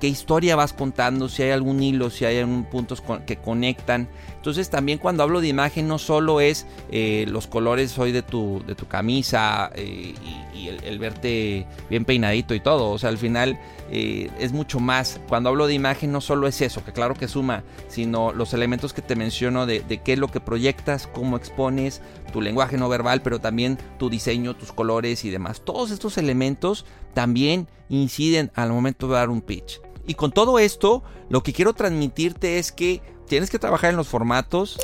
qué, 0.00 0.08
historia 0.08 0.56
vas 0.56 0.72
contando, 0.72 1.28
si 1.28 1.44
hay 1.44 1.52
algún 1.52 1.80
hilo, 1.80 2.10
si 2.10 2.24
hay 2.24 2.38
algún 2.38 2.64
puntos 2.64 3.00
que 3.24 3.36
conectan. 3.36 4.08
Entonces 4.48 4.70
también 4.70 4.96
cuando 4.96 5.22
hablo 5.22 5.42
de 5.42 5.48
imagen 5.48 5.88
no 5.88 5.98
solo 5.98 6.40
es 6.40 6.64
eh, 6.90 7.26
los 7.28 7.46
colores 7.46 7.98
hoy 7.98 8.12
de 8.12 8.22
tu, 8.22 8.62
de 8.66 8.74
tu 8.74 8.88
camisa 8.88 9.70
eh, 9.74 10.14
y, 10.54 10.68
el, 10.68 10.98
verte 10.98 11.66
bien 11.90 12.06
peinadito 12.06 12.54
y 12.54 12.60
todo, 12.60 12.90
o 12.90 12.98
sea 12.98 13.10
al 13.10 13.18
final 13.18 13.58
eh, 13.90 14.30
es 14.38 14.52
mucho 14.52 14.80
más. 14.80 15.20
Cuando 15.28 15.50
hablo 15.50 15.66
de 15.66 15.74
imagen 15.74 16.12
no 16.12 16.22
solo 16.22 16.46
es 16.46 16.62
eso, 16.62 16.82
que 16.82 16.94
claro 16.94 17.14
que 17.14 17.28
suma, 17.28 17.62
sino 17.88 18.32
los 18.32 18.54
elementos 18.54 18.94
que 18.94 19.02
te 19.02 19.16
menciono 19.16 19.66
de 19.66 20.00
qué 20.02 20.14
es 20.14 20.18
lo 20.18 20.28
que 20.28 20.40
proyectas, 20.40 21.06
cómo 21.06 21.36
expones, 21.36 22.00
tu 22.32 22.40
lenguaje 22.40 22.78
no 22.78 22.88
verbal, 22.88 23.20
pero 23.20 23.38
también 23.38 23.76
tu 23.98 24.08
diseño, 24.08 24.56
tus 24.56 24.72
colores 24.72 25.26
y 25.26 25.30
demás. 25.30 25.60
Todos 25.60 25.90
estos 25.90 26.16
elementos 26.16 26.86
también 27.12 27.68
inciden 27.90 28.50
al 28.54 28.70
momento 28.70 29.08
de 29.08 29.14
dar 29.14 29.28
un 29.28 29.42
pitch. 29.42 29.82
Y 30.06 30.14
con 30.14 30.32
todo 30.32 30.58
esto, 30.58 31.02
lo 31.28 31.42
que 31.42 31.52
quiero 31.52 31.74
transmitirte 31.74 32.58
es 32.58 32.72
que 32.72 33.02
tienes 33.28 33.50
que 33.50 33.58
trabajar 33.58 33.90
en 33.90 33.96
los 33.96 34.08
formatos, 34.08 34.78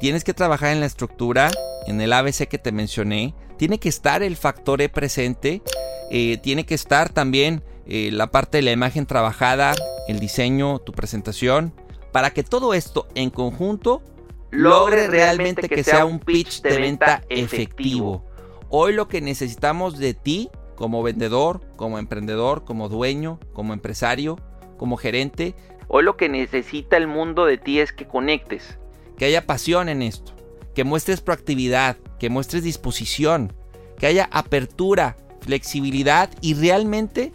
tienes 0.00 0.24
que 0.24 0.34
trabajar 0.34 0.72
en 0.72 0.80
la 0.80 0.86
estructura, 0.86 1.50
en 1.86 2.00
el 2.00 2.12
ABC 2.12 2.48
que 2.48 2.58
te 2.58 2.72
mencioné, 2.72 3.34
tiene 3.56 3.78
que 3.78 3.88
estar 3.88 4.22
el 4.22 4.36
factor 4.36 4.82
E 4.82 4.88
presente, 4.88 5.62
eh, 6.10 6.38
tiene 6.42 6.66
que 6.66 6.74
estar 6.74 7.08
también 7.08 7.62
eh, 7.86 8.10
la 8.12 8.30
parte 8.30 8.58
de 8.58 8.62
la 8.62 8.72
imagen 8.72 9.06
trabajada, 9.06 9.74
el 10.08 10.18
diseño, 10.18 10.80
tu 10.80 10.92
presentación, 10.92 11.72
para 12.12 12.30
que 12.30 12.42
todo 12.42 12.74
esto 12.74 13.08
en 13.14 13.30
conjunto 13.30 14.02
logre 14.50 15.08
realmente 15.08 15.68
que 15.68 15.82
sea 15.82 16.04
un 16.04 16.20
pitch 16.20 16.62
de 16.62 16.78
venta 16.78 17.22
efectivo. 17.28 18.24
Hoy 18.68 18.92
lo 18.92 19.08
que 19.08 19.20
necesitamos 19.20 19.98
de 19.98 20.14
ti 20.14 20.50
como 20.74 21.02
vendedor, 21.02 21.60
como 21.76 21.98
emprendedor, 21.98 22.64
como 22.64 22.88
dueño, 22.88 23.38
como 23.52 23.72
empresario, 23.72 24.38
como 24.76 24.96
gerente, 24.96 25.54
hoy 25.88 26.04
lo 26.04 26.16
que 26.16 26.28
necesita 26.28 26.96
el 26.96 27.06
mundo 27.06 27.46
de 27.46 27.58
ti 27.58 27.80
es 27.80 27.92
que 27.92 28.06
conectes, 28.06 28.78
que 29.16 29.26
haya 29.26 29.46
pasión 29.46 29.88
en 29.88 30.02
esto, 30.02 30.32
que 30.74 30.84
muestres 30.84 31.20
proactividad, 31.20 31.96
que 32.18 32.30
muestres 32.30 32.64
disposición, 32.64 33.52
que 33.98 34.06
haya 34.06 34.28
apertura, 34.32 35.16
flexibilidad 35.40 36.30
y 36.40 36.54
realmente 36.54 37.32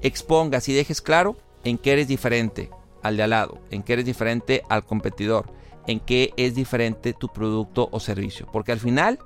expongas 0.00 0.68
y 0.68 0.72
dejes 0.72 1.02
claro 1.02 1.36
en 1.64 1.78
qué 1.78 1.92
eres 1.92 2.08
diferente 2.08 2.70
al 3.02 3.16
de 3.16 3.24
al 3.24 3.30
lado, 3.30 3.58
en 3.70 3.82
qué 3.82 3.94
eres 3.94 4.06
diferente 4.06 4.62
al 4.68 4.84
competidor, 4.84 5.46
en 5.86 6.00
qué 6.00 6.32
es 6.36 6.54
diferente 6.54 7.12
tu 7.12 7.28
producto 7.28 7.88
o 7.90 8.00
servicio. 8.00 8.46
Porque 8.52 8.72
al 8.72 8.80
final, 8.80 9.18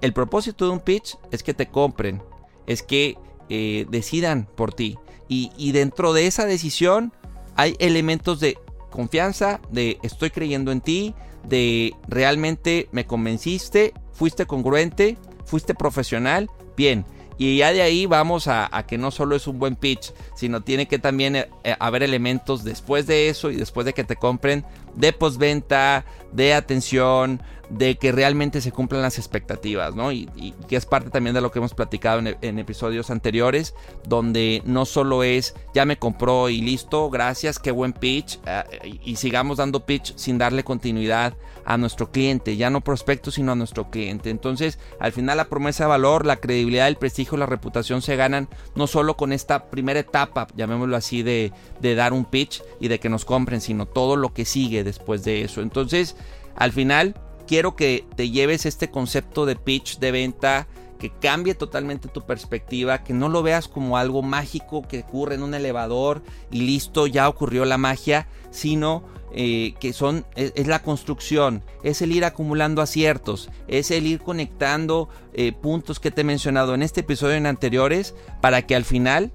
el 0.00 0.12
propósito 0.12 0.66
de 0.66 0.72
un 0.72 0.80
pitch 0.80 1.16
es 1.30 1.42
que 1.42 1.54
te 1.54 1.66
compren, 1.66 2.22
es 2.66 2.82
que 2.82 3.16
eh, 3.48 3.86
decidan 3.90 4.48
por 4.54 4.72
ti. 4.72 4.98
Y, 5.28 5.50
y 5.56 5.72
dentro 5.72 6.12
de 6.12 6.26
esa 6.26 6.46
decisión 6.46 7.12
hay 7.58 7.74
elementos 7.80 8.38
de 8.38 8.56
confianza, 8.88 9.60
de 9.70 9.98
estoy 10.04 10.30
creyendo 10.30 10.70
en 10.70 10.80
ti, 10.80 11.12
de 11.42 11.92
realmente 12.06 12.88
me 12.92 13.04
convenciste, 13.04 13.94
fuiste 14.12 14.46
congruente, 14.46 15.18
fuiste 15.44 15.74
profesional, 15.74 16.48
bien. 16.76 17.04
Y 17.36 17.58
ya 17.58 17.72
de 17.72 17.82
ahí 17.82 18.06
vamos 18.06 18.46
a, 18.46 18.70
que 18.86 18.96
no 18.96 19.10
solo 19.10 19.34
es 19.34 19.48
un 19.48 19.58
buen 19.58 19.74
pitch, 19.74 20.12
sino 20.36 20.60
tiene 20.62 20.86
que 20.86 21.00
también 21.00 21.34
eh, 21.34 21.46
haber 21.80 22.04
elementos 22.04 22.62
después 22.62 23.08
de 23.08 23.28
eso 23.28 23.50
y 23.50 23.56
después 23.56 23.84
de 23.84 23.92
que 23.92 24.04
te 24.04 24.14
compren 24.14 24.64
de 24.98 25.12
postventa, 25.12 26.04
de 26.32 26.52
atención, 26.54 27.40
de 27.70 27.96
que 27.96 28.12
realmente 28.12 28.60
se 28.60 28.72
cumplan 28.72 29.02
las 29.02 29.18
expectativas, 29.18 29.94
¿no? 29.94 30.10
Y, 30.12 30.28
que 30.68 30.76
es 30.76 30.86
parte 30.86 31.10
también 31.10 31.34
de 31.34 31.40
lo 31.40 31.50
que 31.50 31.58
hemos 31.58 31.74
platicado 31.74 32.18
en, 32.18 32.36
en, 32.40 32.58
episodios 32.58 33.10
anteriores, 33.10 33.74
donde 34.06 34.62
no 34.64 34.84
solo 34.84 35.22
es 35.22 35.54
ya 35.74 35.84
me 35.84 35.98
compró 35.98 36.48
y 36.48 36.60
listo, 36.60 37.10
gracias, 37.10 37.58
qué 37.58 37.70
buen 37.70 37.92
pitch, 37.92 38.38
uh, 38.38 38.86
y 39.04 39.16
sigamos 39.16 39.58
dando 39.58 39.84
pitch 39.84 40.14
sin 40.16 40.38
darle 40.38 40.64
continuidad 40.64 41.34
a 41.64 41.76
nuestro 41.76 42.10
cliente, 42.10 42.56
ya 42.56 42.70
no 42.70 42.80
prospecto, 42.80 43.30
sino 43.30 43.52
a 43.52 43.54
nuestro 43.54 43.90
cliente. 43.90 44.30
Entonces, 44.30 44.78
al 44.98 45.12
final 45.12 45.36
la 45.36 45.50
promesa 45.50 45.84
de 45.84 45.88
valor, 45.88 46.24
la 46.24 46.36
credibilidad, 46.36 46.88
el 46.88 46.96
prestigio, 46.96 47.36
la 47.36 47.44
reputación 47.44 48.00
se 48.00 48.16
ganan 48.16 48.48
no 48.74 48.86
solo 48.86 49.18
con 49.18 49.34
esta 49.34 49.66
primera 49.66 50.00
etapa, 50.00 50.46
llamémoslo 50.56 50.96
así, 50.96 51.22
de, 51.22 51.52
de 51.80 51.94
dar 51.94 52.14
un 52.14 52.24
pitch 52.24 52.62
y 52.80 52.88
de 52.88 52.98
que 52.98 53.10
nos 53.10 53.26
compren, 53.26 53.60
sino 53.60 53.84
todo 53.84 54.16
lo 54.16 54.32
que 54.32 54.46
sigue 54.46 54.82
después 54.88 55.24
de 55.24 55.42
eso. 55.42 55.62
Entonces, 55.62 56.16
al 56.56 56.72
final, 56.72 57.14
quiero 57.46 57.76
que 57.76 58.04
te 58.16 58.30
lleves 58.30 58.66
este 58.66 58.90
concepto 58.90 59.46
de 59.46 59.56
pitch 59.56 59.98
de 59.98 60.10
venta 60.10 60.66
que 60.98 61.10
cambie 61.10 61.54
totalmente 61.54 62.08
tu 62.08 62.26
perspectiva, 62.26 63.04
que 63.04 63.14
no 63.14 63.28
lo 63.28 63.42
veas 63.42 63.68
como 63.68 63.96
algo 63.96 64.22
mágico 64.22 64.82
que 64.86 65.00
ocurre 65.00 65.36
en 65.36 65.42
un 65.42 65.54
elevador 65.54 66.22
y 66.50 66.62
listo, 66.62 67.06
ya 67.06 67.28
ocurrió 67.28 67.64
la 67.64 67.78
magia, 67.78 68.26
sino 68.50 69.04
eh, 69.32 69.74
que 69.78 69.92
son 69.92 70.26
es, 70.36 70.52
es, 70.56 70.66
la 70.66 70.82
construcción, 70.82 71.62
es 71.82 72.02
el 72.02 72.12
ir 72.12 72.24
acumulando 72.24 72.82
aciertos, 72.82 73.50
es 73.68 73.90
el 73.90 74.06
ir 74.06 74.20
conectando 74.20 75.08
eh, 75.34 75.52
puntos 75.52 76.00
que 76.00 76.10
te 76.10 76.22
he 76.22 76.24
mencionado 76.24 76.74
en 76.74 76.82
este 76.82 77.00
episodio 77.00 77.34
y 77.34 77.38
en 77.38 77.46
anteriores 77.46 78.14
para 78.40 78.62
que 78.62 78.74
al 78.74 78.84
final 78.84 79.32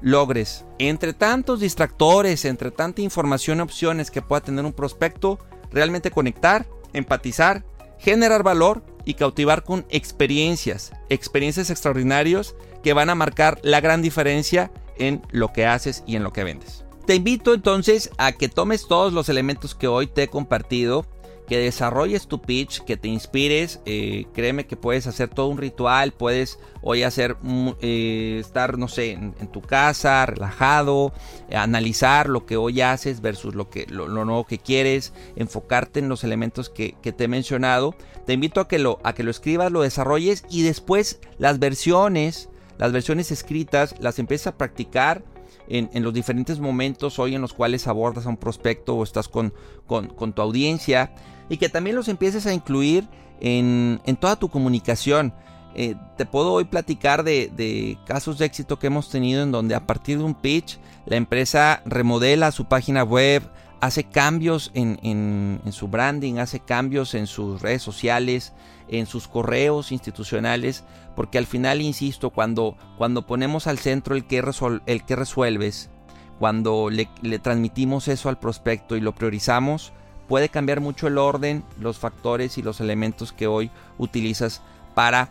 logres, 0.00 0.64
entre 0.78 1.12
tantos 1.12 1.60
distractores, 1.60 2.44
entre 2.44 2.70
tanta 2.70 3.02
información 3.02 3.58
y 3.58 3.62
opciones 3.62 4.10
que 4.10 4.22
pueda 4.22 4.42
tener 4.42 4.64
un 4.64 4.72
prospecto, 4.72 5.38
realmente 5.70 6.10
conectar, 6.10 6.66
empatizar, 6.92 7.64
generar 7.98 8.42
valor 8.42 8.84
y 9.04 9.14
cautivar 9.14 9.64
con 9.64 9.86
experiencias, 9.88 10.92
experiencias 11.08 11.70
extraordinarias 11.70 12.54
que 12.82 12.92
van 12.92 13.10
a 13.10 13.14
marcar 13.14 13.58
la 13.62 13.80
gran 13.80 14.02
diferencia 14.02 14.70
en 14.98 15.22
lo 15.30 15.52
que 15.52 15.66
haces 15.66 16.04
y 16.06 16.16
en 16.16 16.22
lo 16.22 16.32
que 16.32 16.44
vendes. 16.44 16.84
Te 17.06 17.14
invito 17.14 17.52
entonces 17.52 18.10
a 18.16 18.32
que 18.32 18.48
tomes 18.48 18.86
todos 18.86 19.12
los 19.12 19.28
elementos 19.28 19.74
que 19.74 19.88
hoy 19.88 20.06
te 20.06 20.24
he 20.24 20.28
compartido 20.28 21.06
que 21.46 21.58
desarrolles 21.58 22.26
tu 22.26 22.40
pitch, 22.40 22.80
que 22.84 22.96
te 22.96 23.08
inspires. 23.08 23.80
Eh, 23.84 24.26
créeme 24.32 24.66
que 24.66 24.76
puedes 24.76 25.06
hacer 25.06 25.28
todo 25.28 25.48
un 25.48 25.58
ritual, 25.58 26.12
puedes 26.12 26.58
hoy 26.80 27.02
hacer, 27.02 27.36
eh, 27.80 28.38
estar, 28.40 28.78
no 28.78 28.88
sé, 28.88 29.12
en, 29.12 29.34
tu 29.52 29.60
casa, 29.60 30.24
relajado, 30.26 31.12
analizar 31.54 32.28
lo 32.28 32.46
que 32.46 32.56
hoy 32.56 32.80
haces 32.80 33.20
versus 33.20 33.54
lo, 33.54 33.68
que, 33.68 33.86
lo, 33.88 34.08
nuevo 34.08 34.46
que 34.46 34.58
quieres, 34.58 35.12
enfocarte 35.36 36.00
en 36.00 36.08
los 36.08 36.24
elementos 36.24 36.70
que, 36.70 36.94
te 37.02 37.24
he 37.24 37.28
mencionado. 37.28 37.94
Te 38.26 38.32
invito 38.32 38.60
a 38.60 38.68
que, 38.68 38.78
lo, 38.78 38.98
a 39.04 39.14
que 39.14 39.22
lo 39.22 39.30
escribas, 39.30 39.70
lo 39.70 39.82
desarrolles 39.82 40.44
y 40.48 40.62
después 40.62 41.20
las 41.38 41.58
versiones, 41.58 42.48
las 42.78 42.92
versiones 42.92 43.30
escritas, 43.30 43.94
las 44.00 44.18
empieces 44.18 44.46
a 44.46 44.56
practicar. 44.56 45.24
En, 45.66 45.88
los 46.02 46.12
diferentes 46.12 46.60
momentos 46.60 47.18
hoy 47.18 47.34
en 47.34 47.40
los 47.40 47.54
cuales 47.54 47.86
abordas 47.86 48.26
a 48.26 48.28
un 48.28 48.36
prospecto 48.36 48.96
o 48.96 49.02
estás 49.02 49.28
con, 49.28 49.54
con, 49.86 50.08
con 50.08 50.34
tu 50.34 50.42
audiencia 50.42 51.14
y 51.48 51.56
que 51.56 51.68
también 51.68 51.96
los 51.96 52.08
empieces 52.08 52.46
a 52.46 52.54
incluir 52.54 53.08
en, 53.40 54.00
toda 54.20 54.36
tu 54.36 54.48
comunicación. 54.48 55.32
Eh, 55.74 55.96
te 56.16 56.24
puedo 56.24 56.52
hoy 56.52 56.64
platicar 56.64 57.24
de, 57.24 57.98
casos 58.06 58.38
de 58.38 58.46
éxito 58.46 58.78
que 58.78 58.86
hemos 58.86 59.10
tenido 59.10 59.42
en 59.42 59.50
donde 59.50 59.74
a 59.74 59.86
partir 59.86 60.18
de 60.18 60.24
un 60.24 60.34
pitch 60.34 60.78
la 61.06 61.16
empresa 61.16 61.82
remodela 61.84 62.52
su 62.52 62.66
página 62.66 63.02
web, 63.02 63.42
hace 63.80 64.04
cambios 64.04 64.70
en, 64.74 64.98
en, 65.02 65.72
su 65.72 65.88
branding, 65.88 66.38
hace 66.38 66.60
cambios 66.60 67.14
en 67.14 67.26
sus 67.26 67.60
redes 67.60 67.82
sociales, 67.82 68.54
en 68.88 69.04
sus 69.04 69.28
correos 69.28 69.92
institucionales, 69.92 70.84
porque 71.14 71.36
al 71.36 71.44
final, 71.44 71.82
insisto, 71.82 72.30
cuando, 72.30 72.76
cuando 72.96 73.26
ponemos 73.26 73.66
al 73.66 73.78
centro 73.78 74.14
el 74.14 74.24
que, 74.24 74.42
el 74.86 75.04
que 75.04 75.16
resuelves, 75.16 75.90
cuando 76.38 76.88
le, 76.88 77.10
le 77.20 77.38
transmitimos 77.38 78.08
eso 78.08 78.30
al 78.30 78.38
prospecto 78.38 78.96
y 78.96 79.00
lo 79.00 79.14
priorizamos, 79.14 79.92
puede 80.28 80.48
cambiar 80.48 80.80
mucho 80.80 81.06
el 81.06 81.18
orden, 81.18 81.62
los 81.80 81.98
factores 81.98 82.58
y 82.58 82.62
los 82.62 82.80
elementos 82.80 83.32
que 83.32 83.46
hoy 83.46 83.70
utilizas 83.98 84.62
para 84.94 85.30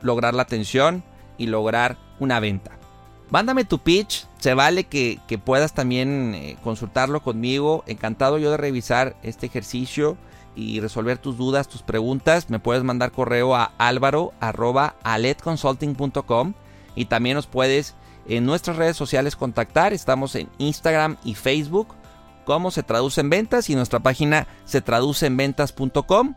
lograr 0.00 0.34
la 0.34 0.42
atención 0.42 1.04
y 1.38 1.46
lograr 1.46 1.96
una 2.18 2.40
venta. 2.40 2.72
Mándame 3.30 3.64
tu 3.64 3.78
pitch, 3.78 4.26
se 4.38 4.52
vale 4.52 4.84
que, 4.84 5.18
puedas 5.42 5.72
también 5.72 6.34
eh, 6.34 6.58
consultarlo 6.62 7.22
conmigo. 7.22 7.82
Encantado 7.86 8.36
yo 8.38 8.50
de 8.50 8.58
revisar 8.58 9.16
este 9.22 9.46
ejercicio 9.46 10.18
y 10.54 10.80
resolver 10.80 11.16
tus 11.16 11.38
dudas, 11.38 11.68
tus 11.68 11.82
preguntas. 11.82 12.50
Me 12.50 12.58
puedes 12.58 12.84
mandar 12.84 13.10
correo 13.10 13.54
a 13.54 13.72
alvaro.aletconsulting.com 13.78 16.52
y 16.94 17.06
también 17.06 17.36
nos 17.36 17.46
puedes 17.46 17.94
en 18.28 18.44
nuestras 18.44 18.76
redes 18.76 18.98
sociales 18.98 19.34
contactar. 19.34 19.94
Estamos 19.94 20.34
en 20.34 20.50
Instagram 20.58 21.16
y 21.24 21.34
Facebook 21.34 21.94
cómo 22.44 22.70
se 22.70 22.82
traduce 22.82 23.20
en 23.20 23.30
ventas 23.30 23.70
y 23.70 23.74
nuestra 23.74 24.00
página 24.00 24.46
se 24.64 24.80
traduce 24.80 25.26
en 25.26 25.36
ventas.com. 25.36 26.34